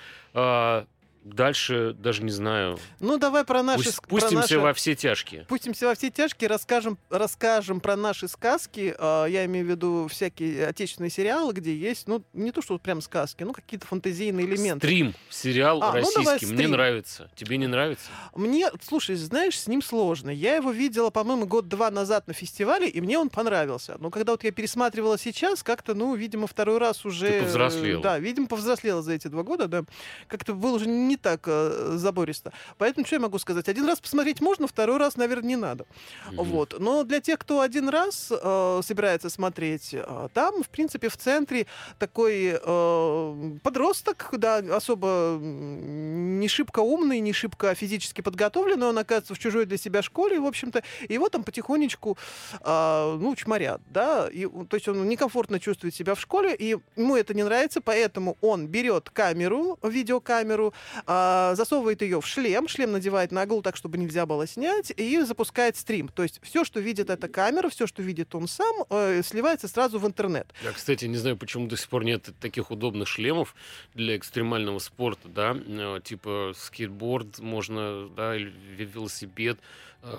[1.35, 2.79] Дальше даже не знаю.
[3.01, 3.85] Ну, давай про наши...
[3.85, 5.45] Пусть- про пустимся наши- во все тяжкие.
[5.49, 8.95] Пустимся во все тяжкие, расскажем, расскажем про наши сказки.
[8.99, 13.01] А, Я имею в виду всякие отечественные сериалы, где есть, ну, не то, что прям
[13.03, 14.87] сказки, ну, какие-то фантазийные элементы.
[14.87, 16.25] Стрим, сериал А, ну российский.
[16.25, 16.71] давай Мне стрим.
[16.71, 17.31] нравится.
[17.37, 18.09] Тебе не нравится?
[18.35, 20.31] Мне, слушай, знаешь, с ним сложно.
[20.31, 23.97] Я его видела, по-моему, год-два назад на фестивале, и мне он понравился.
[23.99, 27.29] Но когда вот я пересматривала сейчас, как-то, ну, видимо, второй раз уже...
[27.29, 28.03] Ты повзрослела.
[28.03, 29.85] Да, видимо, повзрослела за эти два года, да.
[30.29, 32.53] Как-то было уже не так э, забористо.
[32.79, 33.69] Поэтому что я могу сказать?
[33.69, 35.87] Один раз посмотреть можно, второй раз, наверное, не надо.
[36.31, 36.45] Мгм.
[36.45, 36.77] Вот.
[36.79, 41.67] Но для тех, кто один раз э, собирается смотреть, э, там, в принципе, в центре
[41.99, 49.39] такой э, подросток, да, особо не шибко умный, не шибко физически подготовленный, он оказывается в
[49.39, 52.17] чужой для себя школе, в общем-то, его там потихонечку,
[52.61, 57.17] э, ну, чморят, да, и, то есть он некомфортно чувствует себя в школе, и ему
[57.17, 60.73] это не нравится, поэтому он берет камеру, видеокамеру,
[61.07, 65.21] э, засовывает ее в шлем, шлем надевает на голову так, чтобы нельзя было снять, и
[65.23, 66.09] запускает стрим.
[66.09, 69.99] То есть все, что видит эта камера, все, что видит он сам, э, сливается сразу
[69.99, 70.53] в интернет.
[70.63, 73.55] Я, кстати, не знаю, почему до сих пор нет таких удобных шлемов
[73.95, 79.59] для экстремального спорта, да, э, типа скейтборд можно, да, или ве- велосипед,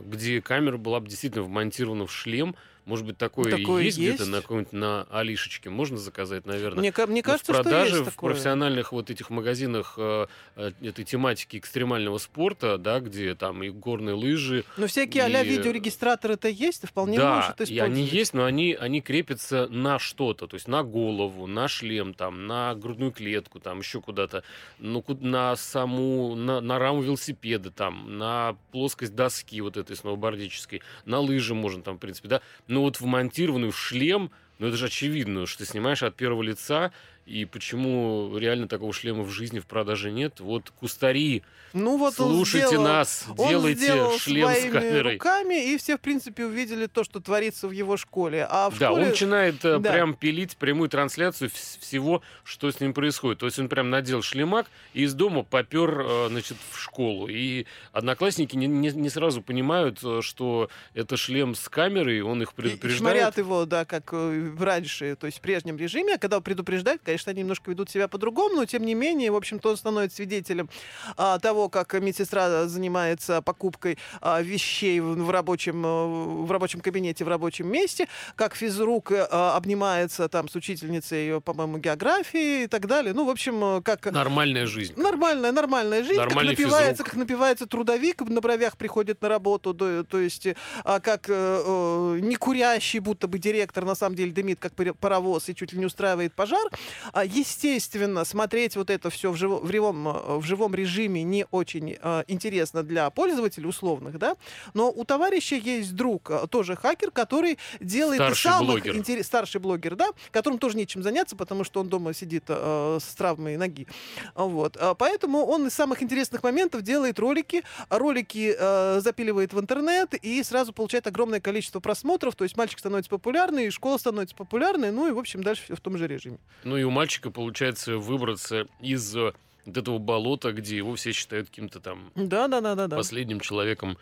[0.01, 4.31] где камера была бы действительно вмонтирована в шлем, Может быть, такое, Такое есть, где-то есть.
[4.31, 5.69] на каком-нибудь на Алишечке.
[5.69, 6.79] Можно заказать, наверное.
[6.79, 8.31] Мне, мне Но кажется, в продаже что есть в такое.
[8.31, 14.15] профессиональных вот этих магазинах э, э, этой тематики экстремального спорта, да, где там и горные
[14.15, 18.13] лыжи, Но всякие а-ля и- видеорегистраторы-то есть, ты вполне да, можешь это и они использовать.
[18.13, 22.73] есть, но они, они крепятся на что-то, то есть на голову, на шлем, там, на
[22.73, 24.43] грудную клетку, там, еще куда-то,
[24.79, 31.19] ну, на саму, на, на раму велосипеда, там, на плоскость доски вот этой сноубордической, на
[31.19, 35.45] лыжи можно там, в принципе, да, но вот вмонтированную в шлем, ну, это же очевидно,
[35.45, 36.91] что ты снимаешь от первого лица,
[37.29, 40.39] и почему реально такого шлема в жизни в продаже нет?
[40.39, 45.13] Вот кустари, Ну вот он слушайте сделал- нас, делайте шлем с камерой.
[45.13, 48.47] руками, и все, в принципе, увидели то, что творится в его школе.
[48.49, 49.03] А в Да, школе...
[49.03, 49.91] он начинает э, Да.
[49.91, 53.39] прям пилить прямую трансляцию вс- всего, что с ним происходит.
[53.39, 54.65] То есть он прям надел шлемак
[54.95, 57.27] и из дома попер, э, значит, в школу.
[57.27, 62.49] И одноклассники не, не- не сразу понимают, э, что это шлем с камерой, он их
[62.49, 62.97] и- и предупреждает.
[62.99, 64.11] шмарят его, да, как
[64.59, 66.15] раньше, то есть в прежнем режиме.
[66.15, 69.69] А когда предупреждают, конечно, они немножко ведут себя по-другому, но тем не менее, в общем-то,
[69.69, 70.69] он становится свидетелем
[71.17, 76.05] а, того, как медсестра занимается покупкой а, вещей в, в рабочем, э,
[76.45, 82.63] в рабочем кабинете, в рабочем месте, как физрук а, обнимается там с учительницей, по-моему, географии
[82.63, 83.13] и так далее.
[83.13, 84.05] Ну, в общем, э, как...
[84.05, 84.93] Нормальная жизнь.
[84.97, 87.07] Нормальная, нормальная жизнь, Нормальный как напивается, физрук.
[87.07, 90.47] как напивается трудовик, на бровях приходит на работу, то, то есть
[90.83, 95.49] а, как э, не курящий, будто бы директор на самом деле дымит, как паро- паровоз
[95.49, 96.69] и чуть ли не устраивает пожар.
[97.13, 101.45] А, естественно, смотреть вот это все в, живо- в, живом, э, в живом режиме не
[101.51, 104.35] очень э, интересно для пользователей условных, да,
[104.73, 108.95] но у товарища есть друг, тоже хакер, который делает Старший самых блогер.
[108.95, 113.15] интерес- старший блогер, да, которому тоже нечем заняться, потому что он дома сидит э, с
[113.15, 113.87] травмой ноги.
[114.35, 114.77] А, Вот.
[114.79, 120.13] А, Поэтому он из самых интересных моментов делает ролики, а ролики э, запиливает в интернет
[120.13, 122.35] и сразу получает огромное количество просмотров.
[122.35, 125.75] То есть мальчик становится популярный, и школа становится популярной, ну и, в общем, дальше все
[125.75, 126.37] в том же режиме.
[126.63, 129.33] Ну и у мальчика получается выбраться из э,
[129.65, 132.97] вот этого болота, где его все считают каким-то там Да, да, да, да, да.
[132.97, 133.97] последним человеком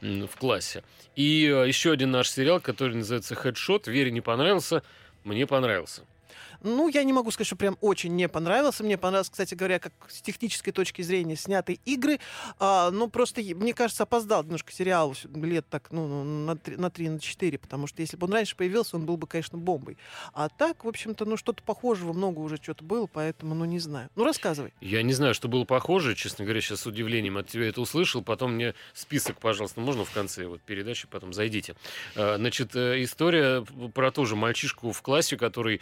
[0.00, 0.82] в классе.
[1.14, 3.86] И э, еще один наш сериал, который называется «Хедшот».
[3.86, 4.82] Вере не понравился,
[5.22, 6.02] мне понравился.
[6.62, 8.84] Ну, я не могу сказать, что прям очень не понравился.
[8.84, 12.20] Мне понравился, кстати говоря, как с технической точки зрения снятые игры.
[12.58, 16.90] А, ну, просто, мне кажется, опоздал немножко сериал лет так, ну, ну, на три, на
[16.90, 19.96] три, на четыре, потому что если бы он раньше появился, он был бы, конечно, бомбой.
[20.32, 24.08] А так, в общем-то, ну, что-то похожего много уже что-то было, поэтому, ну, не знаю.
[24.16, 24.72] Ну, рассказывай.
[24.80, 28.22] Я не знаю, что было похоже, честно говоря, сейчас с удивлением от тебя это услышал.
[28.22, 31.76] Потом мне список, пожалуйста, можно в конце вот передачи, потом зайдите.
[32.14, 35.80] Э, Значит, э, история про тоже мальчишку в классе, который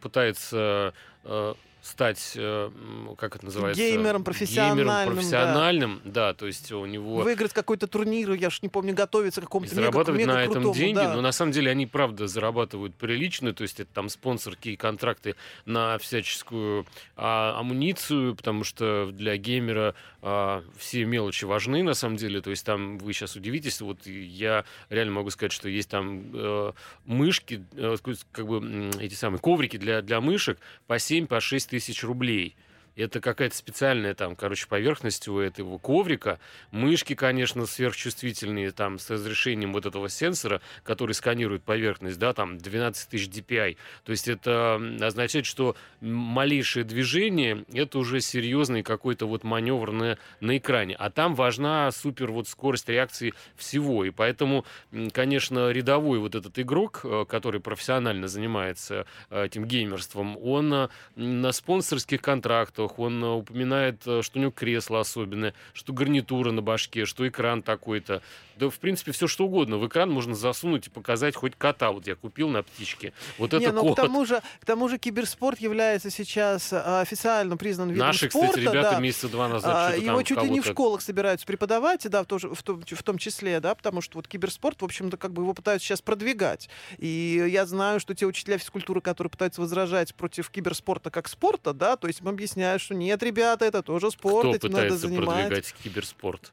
[0.00, 2.70] пытается э, стать, э,
[3.16, 3.82] как это называется?
[3.82, 5.00] Геймером профессиональным, да.
[5.00, 6.34] Геймером профессиональным, да.
[6.34, 7.16] то есть у него...
[7.16, 10.62] Выиграть какой-то турнир, я уж не помню, готовиться к И какому-то мега, зарабатывать на этом
[10.62, 11.14] мега-крутому, деньги, да.
[11.14, 15.98] но на самом деле они, правда, зарабатывают прилично, то есть это там спонсорские контракты на
[15.98, 22.50] всяческую а, амуницию, потому что для геймера а, все мелочи важны, на самом деле, то
[22.50, 26.72] есть там вы сейчас удивитесь, вот и я реально могу сказать, что есть там э,
[27.06, 27.96] мышки, э,
[28.32, 32.56] как бы эти самые коврики для, для мышек по 7, по 6 тысяч рублей.
[32.96, 36.38] Это какая-то специальная там, короче, поверхность у этого коврика.
[36.70, 43.08] Мышки, конечно, сверхчувствительные, там, с разрешением вот этого сенсора, который сканирует поверхность, да, там, 12
[43.08, 43.76] тысяч DPI.
[44.04, 50.56] То есть это означает, что малейшее движение— это уже серьезный какой-то вот маневр на, на
[50.56, 50.94] экране.
[50.96, 54.04] А там важна супер вот скорость реакции всего.
[54.04, 54.64] И поэтому,
[55.12, 61.52] конечно, рядовой вот этот игрок, э, который профессионально занимается э, этим геймерством, он э, на
[61.52, 67.04] спонсорских контрактах, он э, упоминает, э, что у него кресло особенное, что гарнитура на башке,
[67.04, 68.22] что экран такой-то.
[68.60, 69.78] Да, в принципе, все что угодно.
[69.78, 71.92] В экран можно засунуть и показать хоть кота.
[71.92, 73.14] Вот я купил на птичке.
[73.38, 73.94] Вот Не, это ну кот.
[73.94, 78.48] к тому же, к тому же киберспорт является сейчас а, официально признан видом Наши, спорта.
[78.48, 79.00] кстати, ребята да.
[79.00, 82.54] месяца два назад А, Его чуть ли не в школах собираются преподавать, да, в, тоже,
[82.54, 85.54] в, том, в том числе, да, потому что вот киберспорт, в общем-то, как бы его
[85.54, 86.68] пытаются сейчас продвигать.
[86.98, 91.96] И я знаю, что те учителя физкультуры, которые пытаются возражать против киберспорта как спорта, да,
[91.96, 95.40] то есть им объясняют, что нет, ребята, это тоже спорт, Кто этим надо заниматься.
[95.42, 96.52] продвигать киберспорт?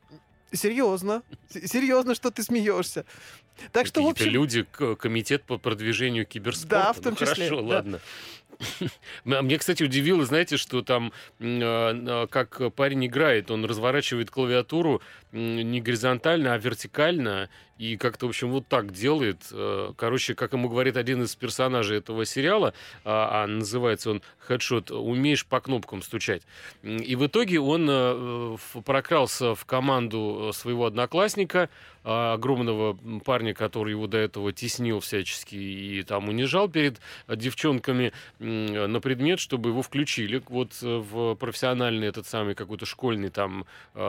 [0.52, 3.06] Серьезно, серьезно, что ты смеешься.
[3.72, 4.64] Так что, в общем, люди,
[5.00, 6.70] комитет по продвижению киберспорта.
[6.86, 7.68] Да, в том Ну, числе, Хорошо, да.
[7.68, 8.00] ладно.
[9.26, 15.02] А Мне, кстати, удивило, знаете, что там, э, э, как парень играет, он разворачивает клавиатуру
[15.32, 19.38] не горизонтально, а вертикально, и как-то, в общем, вот так делает.
[19.52, 24.92] Э, короче, как ему говорит один из персонажей этого сериала, а, а называется он «Хедшот»,
[24.92, 26.42] умеешь по кнопкам стучать.
[26.84, 31.70] И в итоге он э, прокрался в команду своего одноклассника,
[32.04, 39.00] а, огромного парня, который его до этого теснил всячески и там унижал перед девчонками на
[39.02, 43.66] предмет, чтобы его включили вот в профессиональный этот самый какой-то школьный там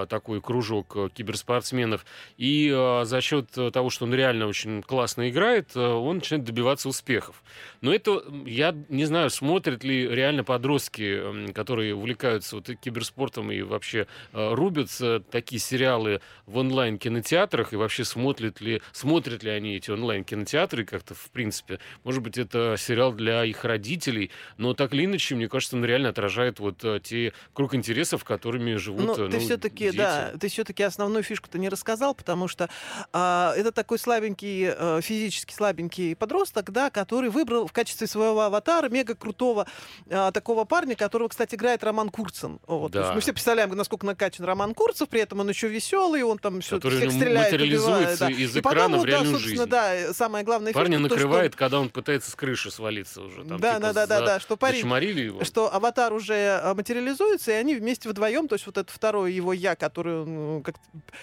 [0.09, 2.07] такой кружок киберспортсменов.
[2.37, 2.71] И
[3.05, 7.43] за счет Э, того, что он реально очень классно играет, э, он начинает добиваться успехов.
[7.81, 14.07] Но это, я не знаю, смотрят ли реально подростки, которые увлекаются вот киберспортом и вообще
[14.33, 20.85] э, рубятся такие сериалы в онлайн-кинотеатрах, и вообще смотрят ли, смотрят ли они эти онлайн-кинотеатры
[20.85, 21.79] как-то, в принципе.
[22.05, 26.11] Может быть, это сериал для их родителей, но так или иначе, мне кажется, он реально
[26.11, 31.23] отражает вот те круг интересов, которыми живут ну, ты ну, все-таки, да, ты все-таки основную
[31.23, 32.69] фишку-то не рассказал, потому что
[33.13, 38.89] а, это такой слабенький, а, физически слабенький подросток, да, который выбрал в качестве своего аватара
[38.89, 39.67] мега крутого
[40.11, 42.61] а, такого парня, которого, кстати, играет Роман Курцин.
[42.67, 42.93] Вот.
[42.93, 43.13] Да.
[43.15, 46.79] мы все представляем, насколько накачан Роман Курцев, при этом он еще веселый, он там все
[46.79, 48.31] всех стреляет, материализуется убивает, да.
[48.31, 49.67] из И экрана потом, в реальную да, жизнь.
[49.67, 51.59] да, самое главное Парня то, накрывает, что...
[51.59, 53.45] когда он пытается с крыши свалиться уже.
[53.45, 54.79] Там, Да, типа, да, да, да, за- да, что парень,
[55.19, 55.45] его.
[55.45, 59.53] что аватар уже а, материализуется, и они вместе вдвоем, то есть вот это второе его
[59.53, 60.77] я, которое ну, как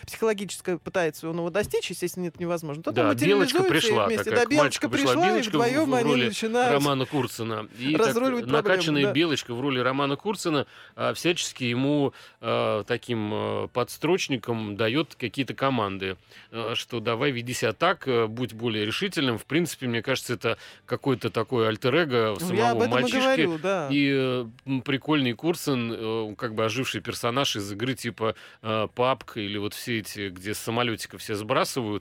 [0.05, 2.81] психологическое пытается он его достичь, естественно, это невозможно.
[2.83, 4.29] То Да, Белочка пришла, вместе.
[4.31, 6.73] такая Да, белочка пришла пришла, Белочка и в- вдвоем в они роли начинают.
[6.73, 7.67] Романа Курцина.
[7.79, 9.11] И так, проблему, накачанная да.
[9.13, 13.67] Белочка в роли Романа Курцина а, всячески ему а, таким а,
[14.09, 16.17] подстрочником дает какие-то команды,
[16.51, 19.37] а, что давай веди себя так, а, будь более решительным.
[19.37, 23.17] В принципе, мне кажется, это какой-то такой альтер-эго Ну, самого этом и мальчишки.
[23.19, 23.89] говорю, да.
[23.91, 29.57] И м, прикольный Курцин, э, как бы оживший персонаж из игры типа э, Папка или
[29.57, 31.35] вот все эти, где с самолетика все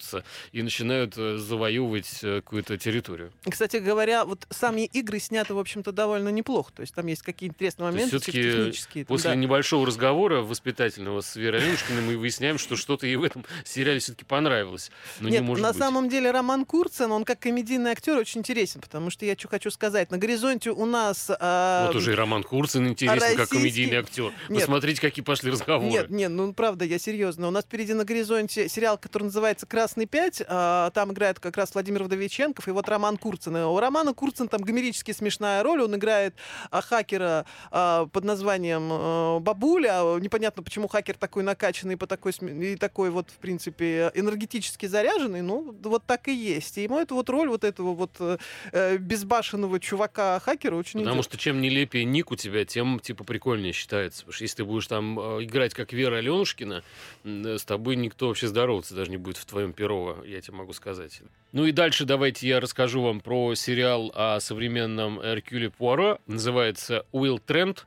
[0.04, 3.32] сбрасываются и начинают э, завоевывать э, какую-то территорию.
[3.48, 6.72] Кстати говоря, вот сами игры сняты, в общем-то, довольно неплохо.
[6.74, 9.36] То есть там есть какие интересные моменты там, После да.
[9.36, 14.24] небольшого разговора воспитательного с Верой Аленушкиной мы выясняем, что что-то ей в этом сериале все-таки
[14.24, 14.90] понравилось.
[15.20, 15.78] Но Нет, не может на быть.
[15.78, 19.70] самом деле Роман Курцин, он как комедийный актер очень интересен, потому что я что хочу
[19.70, 20.10] сказать.
[20.10, 21.30] На горизонте у нас...
[21.30, 24.32] а, Вот уже и Роман Курцин интересен, как российский- комедийный актер.
[24.48, 24.60] Нет.
[24.60, 25.90] Посмотрите, какие пошли разговоры.
[25.90, 27.48] Нет, нет, ну правда, я серьезно.
[27.48, 30.44] У нас впереди на горизонте сериал, который называется «Красный 5».
[30.48, 33.56] а, Там играет как раз Владимир Вдовиченков и вот Роман Курцин.
[33.56, 35.82] У Романа Курцин там гомерически смешная роль.
[35.82, 36.34] Он играет
[36.70, 40.18] а, хакера а, под названием а, Бабуля.
[40.20, 45.42] Непонятно, почему хакер такой накачанный по такой, и такой вот, в принципе, энергетически заряженный.
[45.42, 46.78] Ну, вот так и есть.
[46.78, 48.38] И ему эту вот роль вот этого вот э,
[48.72, 51.24] э, безбашенного чувака-хакера очень Потому идет.
[51.24, 54.20] что чем нелепее ник у тебя, тем типа прикольнее считается.
[54.20, 56.82] Потому что если ты будешь там э, играть как Вера Аленушкина,
[57.24, 60.72] э, с тобой никто вообще здороваться даже не будет в твоем Перово, я тебе могу
[60.72, 61.20] сказать.
[61.52, 66.20] Ну и дальше давайте я расскажу вам про сериал о современном Эркюле Пуаро.
[66.26, 67.86] Называется «Уилл Трент».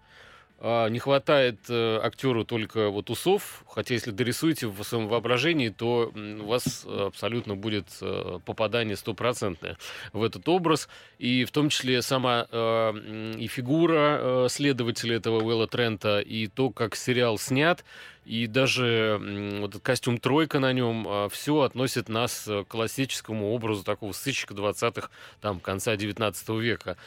[0.59, 6.11] А, Не хватает э, актеру только вот усов, хотя если дорисуете в своем воображении, то
[6.15, 9.77] у вас абсолютно будет э, попадание стопроцентное
[10.13, 16.19] в этот образ, и в том числе сама э, и фигура следователя этого Уэлла Трента,
[16.19, 17.83] и то, как сериал снят,
[18.27, 19.19] и даже
[19.59, 24.53] вот этот костюм тройка на нем, все относит нас э, к классическому образу такого сыщика
[24.53, 25.09] 20-х,
[25.41, 26.97] там, конца 19 века.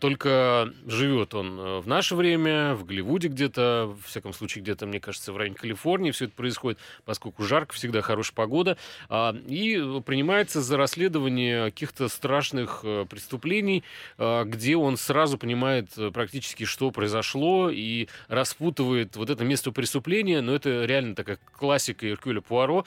[0.00, 5.00] Только живет он э, в наше время, в Голливуде где-то, в всяком случае, где-то, мне
[5.00, 8.76] кажется, в районе Калифорнии все это происходит, поскольку жарко, всегда хорошая погода,
[9.08, 13.84] а, и принимается за расследование каких-то страшных э, преступлений,
[14.18, 20.40] а, где он сразу понимает э, практически, что произошло, и распутывает вот это место преступления,
[20.40, 22.84] но это реально такая классика Иркюля Пуаро,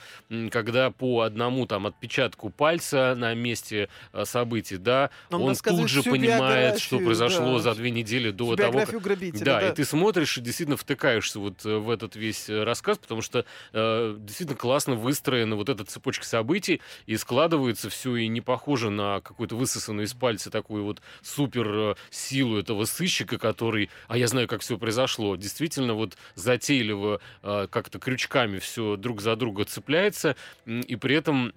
[0.50, 6.02] когда по одному там отпечатку пальца на месте э, событий, да, Он он, тут же
[6.02, 9.00] понимает, что произошло да, за две недели до того, как...
[9.00, 9.44] Грабителя.
[9.44, 9.68] Да, да.
[9.68, 13.44] и ты смотришь и действительно втыкаешься вот э, в этот весь э, рассказ, потому что
[13.72, 19.20] э, действительно классно выстроена вот эта цепочка событий, и складывается все и не похоже на
[19.20, 24.60] какую-то высосанную из пальца такую вот супер силу этого сыщика, который, а я знаю, как
[24.60, 31.16] все произошло, действительно вот затейливо э, как-то крючками все друг за друга цепляется, и при
[31.16, 31.52] этом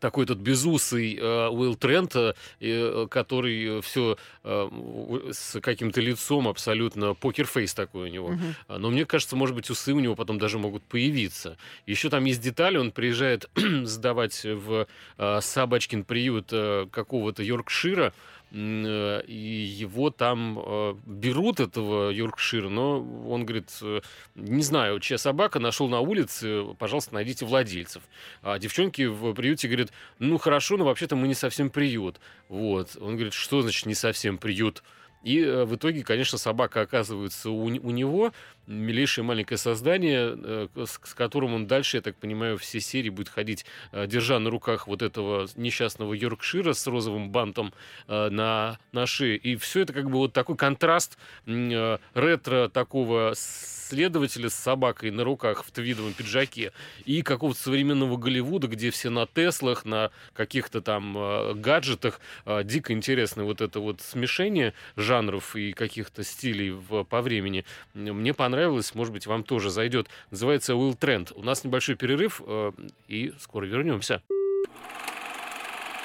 [0.00, 7.74] такой тот безусый э, Уилл Трент, э, э, который все с каким-то лицом абсолютно покерфейс
[7.74, 8.38] такой у него.
[8.68, 11.56] А, Но мне кажется, может быть, усы у него потом даже могут появиться.
[11.86, 14.86] Еще там есть детали, он приезжает сдавать в
[15.18, 18.12] э, собачкин приют э, какого-то Йоркшира, э,
[18.56, 24.00] и его там э, берут, этого Йоркшира, но он говорит, э,
[24.34, 28.02] не знаю, чья собака, нашел на улице, пожалуйста, найдите владельцев.
[28.42, 32.18] А девчонки в приюте говорят, ну хорошо, но вообще-то мы не совсем приют.
[32.48, 32.96] Вот.
[32.98, 34.82] Он говорит, что значит не совсем приют?
[35.26, 38.32] И э, в итоге, конечно, собака оказывается у, у него,
[38.68, 43.28] милейшее маленькое создание, э, с, с которым он дальше, я так понимаю, все серии будет
[43.30, 47.74] ходить, э, держа на руках вот этого несчастного Йоркшира с розовым бантом
[48.06, 49.36] на, на шее.
[49.36, 55.64] И все это как бы вот такой контраст ретро такого следователя с собакой на руках
[55.64, 56.72] в твидовом пиджаке
[57.04, 62.20] и какого-то современного Голливуда, где все на Теслах, на каких-то там гаджетах.
[62.64, 64.74] Дико интересно вот это вот смешение
[65.16, 67.64] жанров и каких-то стилей в, по времени.
[67.94, 70.08] Мне понравилось, может быть, вам тоже зайдет.
[70.30, 71.32] Называется Will Trend.
[71.34, 72.72] У нас небольшой перерыв, э,
[73.08, 74.22] и скоро вернемся.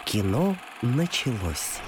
[0.06, 1.80] Кино началось.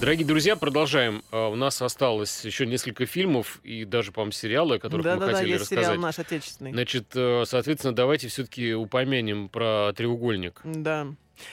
[0.00, 1.22] Дорогие друзья, продолжаем.
[1.32, 5.20] А, у нас осталось еще несколько фильмов и даже, по-моему, сериалы, о которых да, мы
[5.20, 5.84] да, хотели да, есть рассказать.
[5.86, 6.72] сериал наш отечественный.
[6.72, 10.60] Значит, э, соответственно, давайте все-таки упомянем про треугольник.
[10.64, 11.08] Да.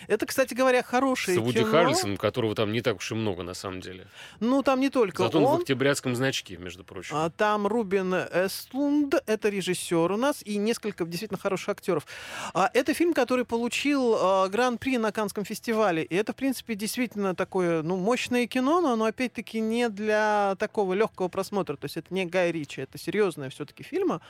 [0.07, 1.71] Это, кстати говоря, хорошее С Вуди кино.
[1.71, 4.07] Харрельсоном, которого там не так уж и много, на самом деле.
[4.39, 5.57] Ну, там не только Зато он, он.
[5.57, 7.15] в октябрьском значке, между прочим.
[7.15, 12.05] А, Там Рубин Эстлунд, это режиссер у нас, и несколько действительно хороших актеров.
[12.53, 16.03] А, Это фильм, который получил а, гран-при на Канском фестивале.
[16.03, 20.93] И это, в принципе, действительно такое ну, мощное кино, но оно, опять-таки, не для такого
[20.93, 21.75] легкого просмотра.
[21.75, 24.21] То есть это не Гай Ричи, это серьезная все-таки фильма.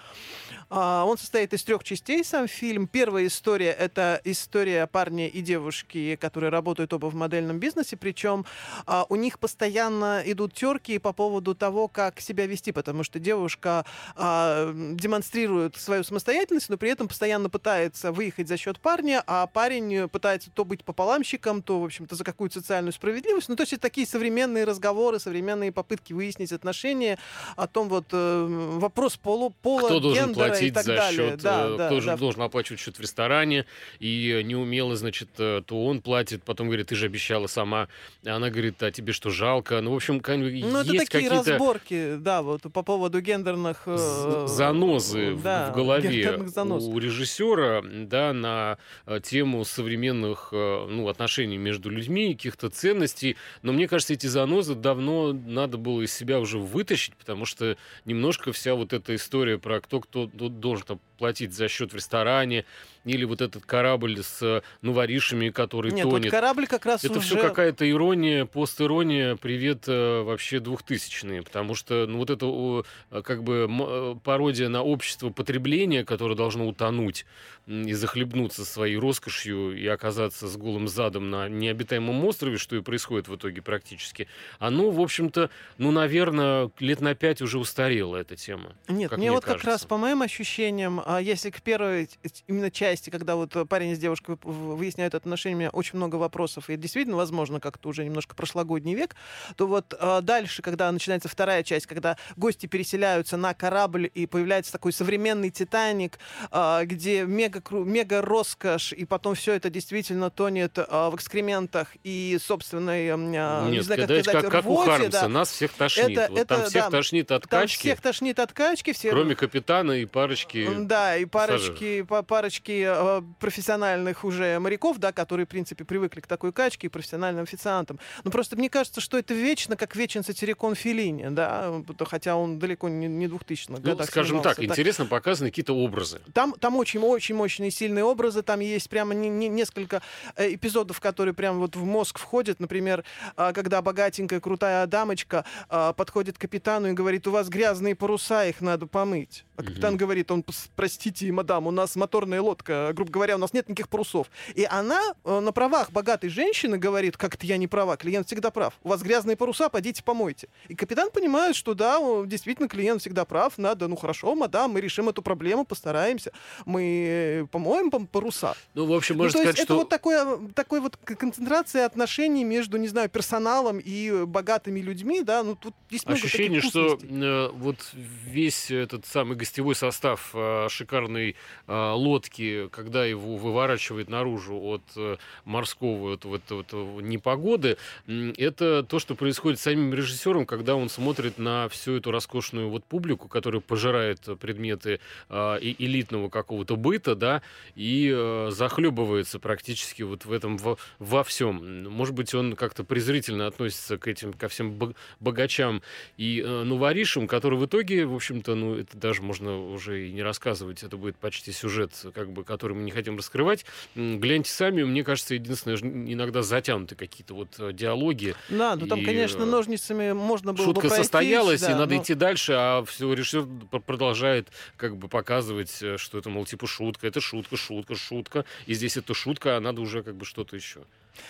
[0.69, 2.87] А, Он состоит из трех частей, сам фильм.
[2.87, 8.45] Первая история— это история парня и девушки, которые работают оба в модельном бизнесе, причем
[8.85, 13.85] а, у них постоянно идут терки по поводу того, как себя вести, потому что девушка
[14.15, 20.09] а, демонстрирует свою самостоятельность, но при этом постоянно пытается выехать за счет парня, а парень
[20.09, 23.47] пытается то быть пополамщиком, то, в общем-то, за какую-то социальную справедливость.
[23.47, 27.17] Ну, то есть это такие современные разговоры, современные попытки выяснить отношения
[27.55, 28.47] о том вот э,
[28.79, 31.29] вопрос полу, пола, Кто должен гендера и платить так за далее.
[31.31, 32.17] счет, Да, э, да, кто же да.
[32.17, 33.65] должен оплачивать счет в ресторане,
[33.99, 37.87] и неумело, значит, э, то он платит, потом говорит, ты же обещала сама,
[38.25, 39.81] а она говорит, а тебе что, жалко?
[39.81, 43.83] Ну, в общем, Ну, это есть такие какие-то разборки, да, вот по поводу гендерных...
[43.85, 51.07] э, занозы в- да, в голове у режиссера, да, на э, тему современных, э, ну,
[51.07, 53.35] отношений между людьми, каких-то ценностей.
[53.61, 58.51] Но мне кажется, эти занозы давно надо было из себя уже вытащить, потому что немножко
[58.51, 62.65] вся вот эта история про кто кто должен платить за счет в ресторане,
[63.05, 66.31] или вот этот корабль с э, новоришами, который Нет, вот тонет.
[66.31, 67.27] корабль как раз Это уже...
[67.27, 73.43] все какая-то ирония, постирония, привет э, вообще двухтысячные, потому что ну вот это э, как
[73.43, 77.25] бы пародия на общество потребления, которое должно утонуть
[77.67, 83.27] и захлебнуться своей роскошью и оказаться с голым задом на необитаемом острове, что и происходит
[83.27, 84.27] в итоге практически.
[84.59, 88.73] Оно, в общем-то, ну, наверное, лет на пять уже устарела эта тема.
[88.87, 89.87] Нет, как мне, мне вот как раз кажется.
[89.87, 92.07] по моим ощущениям, а, если к первой
[92.47, 97.17] именно части, когда вот э, парень с девушкой выясняют отношения, очень много вопросов, и действительно,
[97.17, 99.15] возможно, как-то уже немножко прошлогодний век,
[99.55, 104.71] то вот а, дальше, когда начинается вторая часть, когда гости переселяются на корабль, и появляется
[104.71, 106.19] такой современный Титаник,
[106.51, 112.37] а, где мега, мега роскошь, и потом все это действительно тонет а, в экскрементах и
[112.41, 113.17] собственной, а,
[113.65, 115.27] не Нет, знаю, как сказать, как, как у Хармса, да.
[115.27, 116.17] нас всех тошнит.
[116.17, 119.09] Это- вот это, там всех да, тошнит от Там качки, всех тошнит от качки, все
[119.09, 125.45] кроме капитана и парочки да, и парочки, па- парочки э, профессиональных уже моряков, да, которые,
[125.45, 127.99] в принципе, привыкли к такой качке и профессиональным официантам.
[128.23, 132.89] Но просто мне кажется, что это вечно, как вечен сатирикон Филини, да, хотя он далеко
[132.89, 134.55] не, не 2000-х Ну, годах скажем снимался.
[134.55, 136.21] так, интересно показаны какие-то образы.
[136.33, 138.41] Там, там очень-очень мощные, сильные образы.
[138.41, 140.01] Там есть прямо не- не- несколько
[140.35, 142.59] э, эпизодов, которые прямо вот в мозг входят.
[142.59, 143.03] Например,
[143.37, 148.45] а, когда богатенькая, крутая дамочка а, подходит к капитану и говорит, у вас грязные паруса,
[148.45, 149.45] их надо помыть.
[149.57, 149.97] А капитан Мгм.
[149.97, 153.89] говорит, он, «Пс, простите, мадам, у нас моторная лодка, грубо говоря, у нас нет никаких
[153.89, 154.27] парусов.
[154.53, 158.51] И она э, на правах богатой женщины говорит, как это я не права, клиент всегда
[158.51, 158.73] прав.
[158.83, 160.47] У вас грязные паруса, пойдите помойте.
[160.67, 165.09] И капитан понимает, что да, действительно, клиент всегда прав, надо, ну хорошо, мадам, мы решим
[165.09, 166.31] эту проблему, постараемся,
[166.65, 168.55] мы э, помоем пом- паруса.
[168.73, 169.75] Ну, в общем, Ну, можно есть сказать, это что...
[169.75, 175.43] вот такое, такой вот концентрация отношений между, не знаю, персоналом и э, богатыми людьми, да,
[175.43, 180.67] ну тут есть много Ощущение, таких что э, вот весь этот самый гостевой состав э,
[180.69, 181.35] шикарной
[181.67, 187.77] э, лодки, когда его выворачивает наружу от э, морского вот, вот, вот, непогоды,
[188.07, 192.83] это то, что происходит с самим режиссером, когда он смотрит на всю эту роскошную вот
[192.83, 194.99] публику, которая пожирает предметы
[195.29, 197.41] э, элитного какого-то быта, да,
[197.75, 201.89] и э, захлебывается практически вот в этом во, во всем.
[201.89, 205.81] Может быть, он как-то презрительно относится к этим, ко всем богачам
[206.17, 210.23] и э, новоришам, которые в итоге, в общем-то, ну, это даже можно уже и не
[210.23, 213.65] рассказывать, это будет почти сюжет, как бы, который мы не хотим раскрывать.
[213.95, 218.35] Гляньте сами, мне кажется, единственное, иногда затянуты какие-то вот э, диалоги.
[218.49, 221.73] Да, ну там, и, конечно, э, ножницами можно было Шутка бы пройтись, состоялась, да, и
[221.73, 222.01] надо но...
[222.01, 223.45] идти дальше, а все режиссер
[223.85, 228.73] продолжает как бы показывать, э, что это, мол, типа шутка, это шутка, шутка, шутка, и
[228.73, 230.81] здесь это шутка, а надо уже как бы что-то еще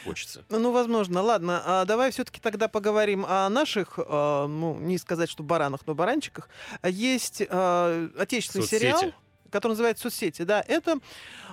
[0.03, 0.43] хочется.
[0.49, 1.21] Ну, возможно.
[1.21, 5.95] Ладно, а давай все-таки тогда поговорим о наших, э, ну, не сказать, что баранах, но
[5.95, 6.49] баранчиках.
[6.83, 8.81] Есть э, отечественный Соцсети.
[8.81, 9.13] сериал,
[9.55, 10.41] который называется «Соцсети».
[10.41, 10.99] Да, это,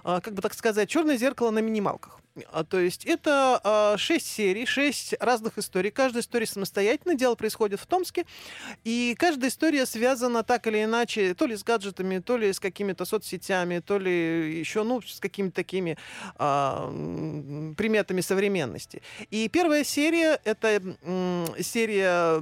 [0.05, 2.19] э, как бы так сказать, черное зеркало на минималках.
[2.51, 5.91] А, то есть это а, шесть серий, шесть разных историй.
[5.91, 7.15] Каждая история самостоятельно.
[7.15, 8.25] Дело происходит в Томске.
[8.85, 13.05] И каждая история связана так или иначе то ли с гаджетами, то ли с какими-то
[13.05, 15.99] соцсетями, то ли еще, ну, с какими-то такими
[16.37, 16.89] а,
[17.77, 19.03] приметами современности.
[19.31, 22.41] И первая серия— это м, серия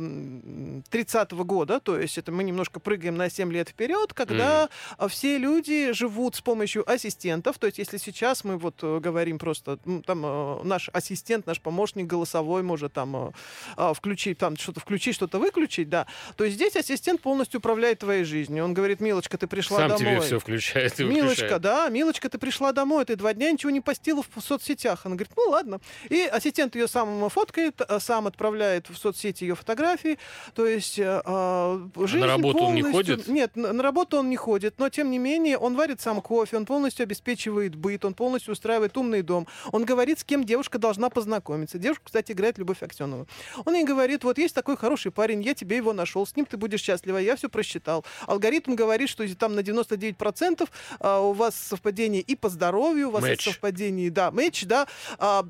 [0.90, 4.68] 30-го года, то есть это мы немножко прыгаем на 7 лет вперед, когда
[4.98, 5.08] mm.
[5.08, 7.58] все люди живут с помощью ассистентов.
[7.58, 12.06] То есть если сейчас мы вот э, говорим просто там э, наш ассистент, наш помощник
[12.06, 13.30] голосовой может там э,
[13.76, 16.06] а, включить, там что-то включить, что-то выключить, да,
[16.36, 18.64] то есть здесь ассистент полностью управляет твоей жизнью.
[18.64, 20.00] Он говорит, Милочка, ты пришла Сам домой.
[20.00, 21.62] тебе все включает и Милочка, выключает.
[21.62, 25.00] да, Милочка, ты пришла домой, ты два дня ничего не постила в соцсетях.
[25.04, 25.80] Она говорит, ну ладно.
[26.08, 30.18] И ассистент ее сам фоткает, э, сам отправляет в соцсети ее фотографии.
[30.54, 32.66] То есть жизнь а на работу полностью...
[32.66, 33.28] он не ходит?
[33.28, 36.56] Нет, на, на работу он не ходит, но тем не менее он варит сам кофе,
[36.56, 41.10] он полностью обеспечивает быт, он полностью устраивает умный дом, он говорит, с кем девушка должна
[41.10, 41.78] познакомиться.
[41.78, 43.26] Девушка, кстати, играет Любовь Аксенова.
[43.64, 46.56] Он ей говорит, вот есть такой хороший парень, я тебе его нашел, с ним ты
[46.56, 48.04] будешь счастлива, я все просчитал.
[48.26, 50.68] Алгоритм говорит, что там на 99%
[51.00, 54.86] а, у вас совпадение и по здоровью, у вас совпадение, да, матч, да,
[55.18, 55.46] а,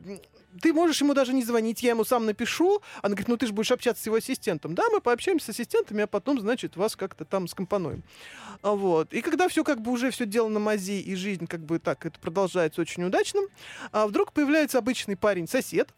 [0.61, 2.83] ты можешь ему даже не звонить, я ему сам напишу.
[3.03, 4.75] Она говорит, ну ты же будешь общаться с его ассистентом.
[4.75, 8.03] Да, мы пообщаемся с ассистентами, а потом, значит, вас как-то там скомпонуем.
[8.63, 9.13] А вот.
[9.13, 12.05] И когда все как бы уже все дело на мази, и жизнь как бы так,
[12.05, 13.45] это продолжается очень удачным,
[13.93, 15.89] а вдруг появляется обычный парень, сосед,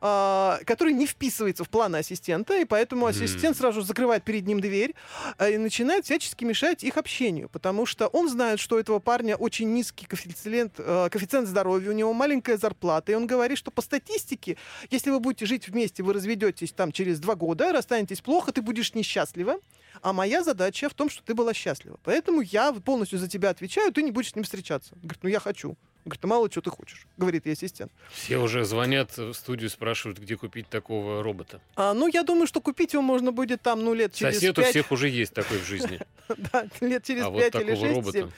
[0.00, 4.94] а, который не вписывается в планы ассистента, и поэтому ассистент сразу закрывает перед ним дверь
[5.38, 9.36] а, и начинает всячески мешать их общению, потому что он знает, что у этого парня
[9.36, 13.82] очень низкий коэффициент, а, коэффициент здоровья, у него маленькая зарплата, и он говорит, что по
[13.96, 14.56] статистике,
[14.90, 18.94] если вы будете жить вместе, вы разведетесь там через два года, расстанетесь плохо, ты будешь
[18.94, 19.58] несчастлива,
[20.02, 21.98] а моя задача в том, что ты была счастлива.
[22.04, 24.94] Поэтому я полностью за тебя отвечаю, ты не будешь с ним встречаться.
[24.96, 25.76] Говорит, ну я хочу.
[26.06, 27.90] Говорит, ну мало что ты хочешь, говорит ей ассистент.
[28.12, 31.60] Все уже звонят в студию, спрашивают, где купить такого робота.
[31.74, 34.66] А, ну, я думаю, что купить его можно будет там, ну, лет через Сосед 5.
[34.66, 36.00] у всех уже есть такой в жизни.
[36.52, 38.30] Да, лет через а 5 вот или 6 робота.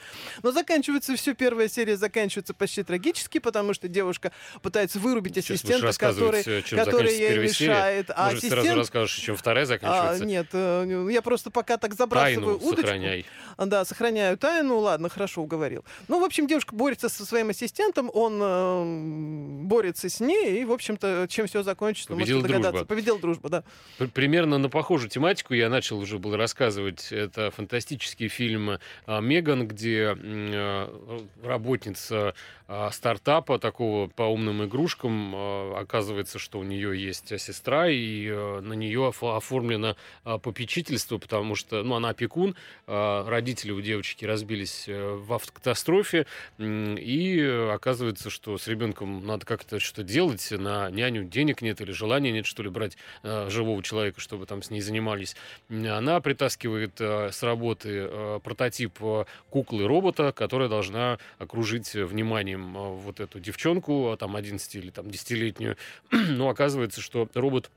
[0.43, 4.31] Но заканчивается все, первая серия заканчивается почти трагически, потому что девушка
[4.61, 8.11] пытается вырубить Сейчас ассистента, который, который ей мешает.
[8.11, 8.63] А Может, ассистент...
[8.63, 10.23] сразу расскажешь, чем вторая заканчивается?
[10.23, 12.83] А, нет, э, я просто пока так забрасываю Тайну удочку.
[12.83, 13.27] сохраняй.
[13.59, 14.79] Да, сохраняю тайну.
[14.79, 15.85] Ладно, хорошо, уговорил.
[16.07, 20.73] Ну, в общем, девушка борется со своим ассистентом, он э, борется с ней, и, в
[20.73, 22.73] общем-то, чем все закончится, Победила можете догадаться.
[22.85, 22.87] дружба.
[22.87, 23.65] Победил дружба, да.
[24.15, 27.13] Примерно на похожую тематику я начал уже был рассказывать.
[27.13, 32.35] Это фантастический фильм а, «Меган», где а, работница
[32.67, 35.35] а, стартапа такого по умным игрушкам
[35.75, 42.11] оказывается, что у нее есть сестра, и на нее оформлено попечительство, потому что ну, она
[42.11, 42.55] опекун,
[42.87, 46.27] родители у девочки разбились э, в автокатастрофе,
[46.59, 52.33] и оказывается, что с ребенком надо как-то что-то делать, на няню денег нет или желания
[52.33, 55.37] нет, что ли, брать живого человека, чтобы там с ней занимались.
[55.69, 58.09] Она притаскивает с работы
[58.43, 58.99] прототип
[59.51, 65.77] куклы-робота, которая должна окружить вниманием вот эту девчонку, там 11 или там 10-летнюю.
[66.11, 67.71] Но оказывается, что робот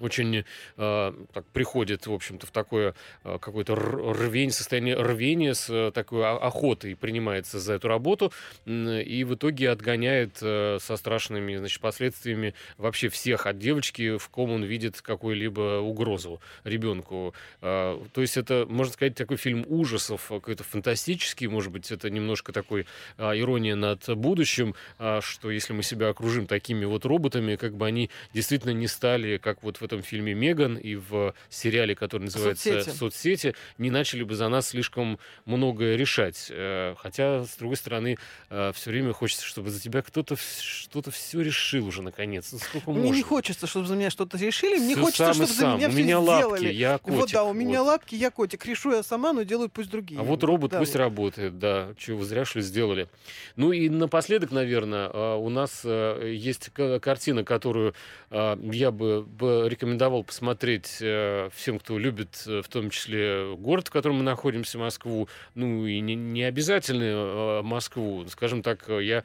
[0.00, 0.44] очень
[0.76, 2.94] э, так, приходит, в общем-то, в такое
[3.24, 8.32] э, какое-то рвень, состояние рвения с э, такой охотой принимается за эту работу
[8.66, 14.28] э, и в итоге отгоняет э, со страшными значит, последствиями вообще всех от девочки, в
[14.28, 17.34] ком он видит какую-либо угрозу ребенку.
[17.60, 22.52] Э, то есть это, можно сказать, такой фильм ужасов, какой-то фантастический, может быть, это немножко
[22.52, 22.86] такой
[23.16, 27.86] э, ирония над будущим, э, что если мы себя окружим такими вот роботами, как бы
[27.86, 32.72] они действительно не стали, как вот в этом фильме Меган и в сериале, который называется
[32.82, 32.96] Соцсети.
[32.96, 36.48] «Соцсети», не начали бы за нас слишком многое решать.
[36.50, 38.18] Э, Хотя, с другой стороны,
[38.48, 42.52] все время хочется, чтобы за тебя кто-то что-то все решил уже наконец.
[42.52, 43.16] Ну, сколько Мне можно?
[43.16, 44.78] не хочется, чтобы за меня что-то решили.
[44.78, 45.76] Мне Всё хочется, сам чтобы за сам.
[45.78, 46.72] меня У все меня лапки, сделали.
[46.74, 47.18] я котик.
[47.18, 47.88] Вот да, у меня вот.
[47.88, 48.66] лапки, я котик.
[48.66, 50.20] Решу я сама, но делают пусть другие.
[50.20, 50.98] А вот робот Да, пусть вот.
[51.00, 51.94] работает, да.
[51.98, 53.08] Чего зря что ли сделали.
[53.56, 56.70] Ну и напоследок, наверное, а, у нас э, есть
[57.00, 57.94] картина, которую
[58.30, 63.90] я бы, бы рекомендовал посмотреть э, всем, кто любит, э, в том числе город, в
[63.90, 65.28] котором мы находимся, Москву.
[65.54, 68.26] Ну и не, не обязательно э, Москву.
[68.28, 69.22] Скажем так, я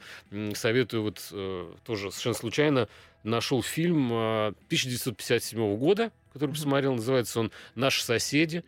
[0.54, 1.18] советую вот
[1.84, 2.88] тоже совершенно случайно
[3.24, 8.62] нашел фильм э, 1957 года, который посмотрел, называется он «Наши соседи».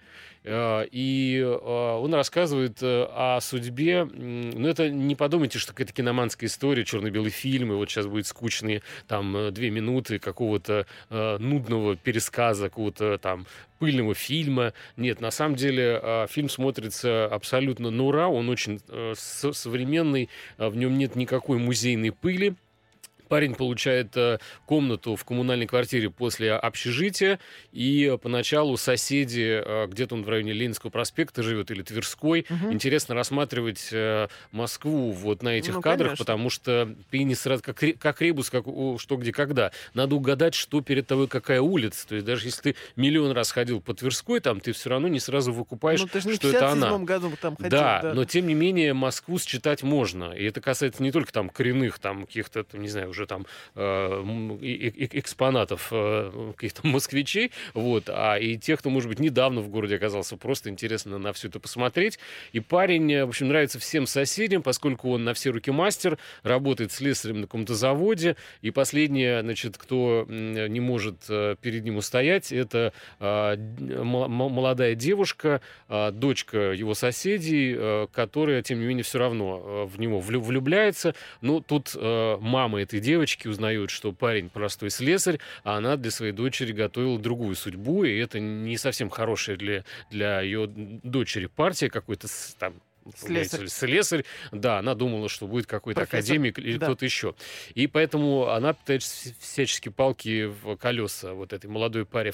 [0.45, 4.07] Э, И э, он рассказывает э, о судьбе.
[4.09, 8.27] м, Ну, это не подумайте, что какая-то киноманская история, черно-белый фильм, и вот сейчас будет
[8.29, 13.47] скучные там две минуты какого-то нудного пересказа, какого-то там
[13.81, 14.73] пыльного фильма.
[14.97, 18.81] Нет, на самом деле фильм смотрится абсолютно на ура, он очень
[19.15, 22.55] со- современный, в нем нет никакой музейной пыли.
[23.29, 27.39] Парень получает э, комнату в коммунальной квартире после общежития,
[27.73, 32.73] и поначалу соседи, э, где-то он в районе Ленинского проспекта живет или Тверской, Мгм.
[32.73, 36.25] интересно рассматривать э, Москву вот на этих Ну, кадрах, конечно.
[36.25, 38.65] потому что ты не сразу, как, как ребус, как
[38.99, 39.73] что, где, когда.
[39.95, 42.07] Надо угадать, что перед тобой какая улица.
[42.09, 45.21] То есть даже если ты миллион раз ходил по Тверской, там ты все равно не
[45.21, 46.87] сразу выкупаешь, Ну, ты же не что это она.
[46.89, 47.71] 57 году там ходил.
[47.71, 50.33] Да, но тем не менее Москву считать можно.
[50.33, 54.23] И это касается не только там коренных, там каких-то, там, не знаю, уже там э,
[55.13, 60.37] экспонатов э, каких-то москвичей, вот, а и тех, кто, может быть, недавно в городе оказался,
[60.37, 62.19] просто интересно на все это посмотреть.
[62.53, 66.93] И парень, э, в общем, нравится всем соседям, поскольку он на все руки мастер, работает
[66.93, 74.31] слесарем на каком-то заводе, и последнее, значит, кто не может перед ним устоять, это м-
[74.31, 80.41] молодая девушка, а, дочка его соседей, которая, тем не менее, все равно в него влю-
[80.41, 81.15] влюбляется.
[81.41, 86.73] Но тут мама этой девочки узнает, что парень простой слесарь, а она для своей дочери
[86.73, 92.27] готовила другую судьбу, и это не совсем хорошая для, для ее дочери партия какой-то
[92.59, 92.75] там
[93.15, 93.69] Слесарь.
[93.69, 96.87] слесарь, да, она думала, что будет какой-то академик или да.
[96.87, 97.35] кто-то еще.
[97.75, 102.33] И поэтому она пытается вс- всячески палки в колеса вот этой молодой паре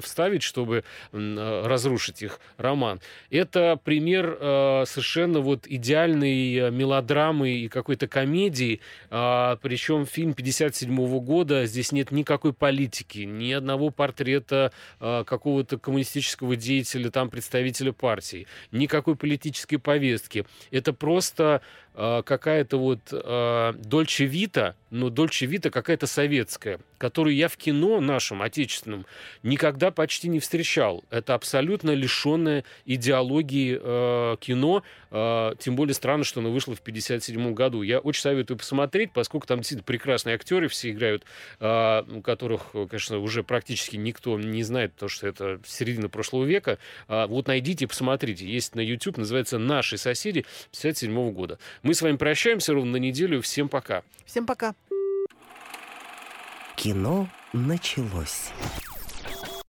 [0.00, 3.00] вставить, чтобы э, разрушить их роман.
[3.30, 11.18] Это пример э, совершенно вот идеальной э, мелодрамы и какой-то комедии, а, причем фильм 57
[11.20, 18.46] года, здесь нет никакой политики, ни одного портрета э, какого-то коммунистического деятеля, там представителя партии,
[18.72, 20.46] никакой политической повестки.
[20.70, 21.60] Это просто
[21.94, 28.00] э, какая-то вот э, Дольче Вита, но Дольче Вита какая-то советская, которую я в кино
[28.00, 29.06] нашем, отечественном,
[29.42, 31.04] никогда почти не встречал.
[31.10, 37.54] Это абсолютно лишенное идеологии э, кино, э, тем более странно, что оно вышло в 57
[37.54, 37.82] году.
[37.82, 41.24] Я очень советую посмотреть, поскольку там действительно прекрасные актеры все играют,
[41.60, 46.78] э, которых, конечно, уже практически никто не знает, потому что это середина прошлого века.
[47.08, 48.46] Вот найдите и посмотрите.
[48.46, 51.58] Есть на YouTube, называется «Наши соседи» 57 года.
[51.82, 53.40] Мы с вами прощаемся ровно на неделю.
[53.40, 54.02] Всем пока.
[54.26, 54.74] Всем пока.
[56.76, 58.50] Кино началось.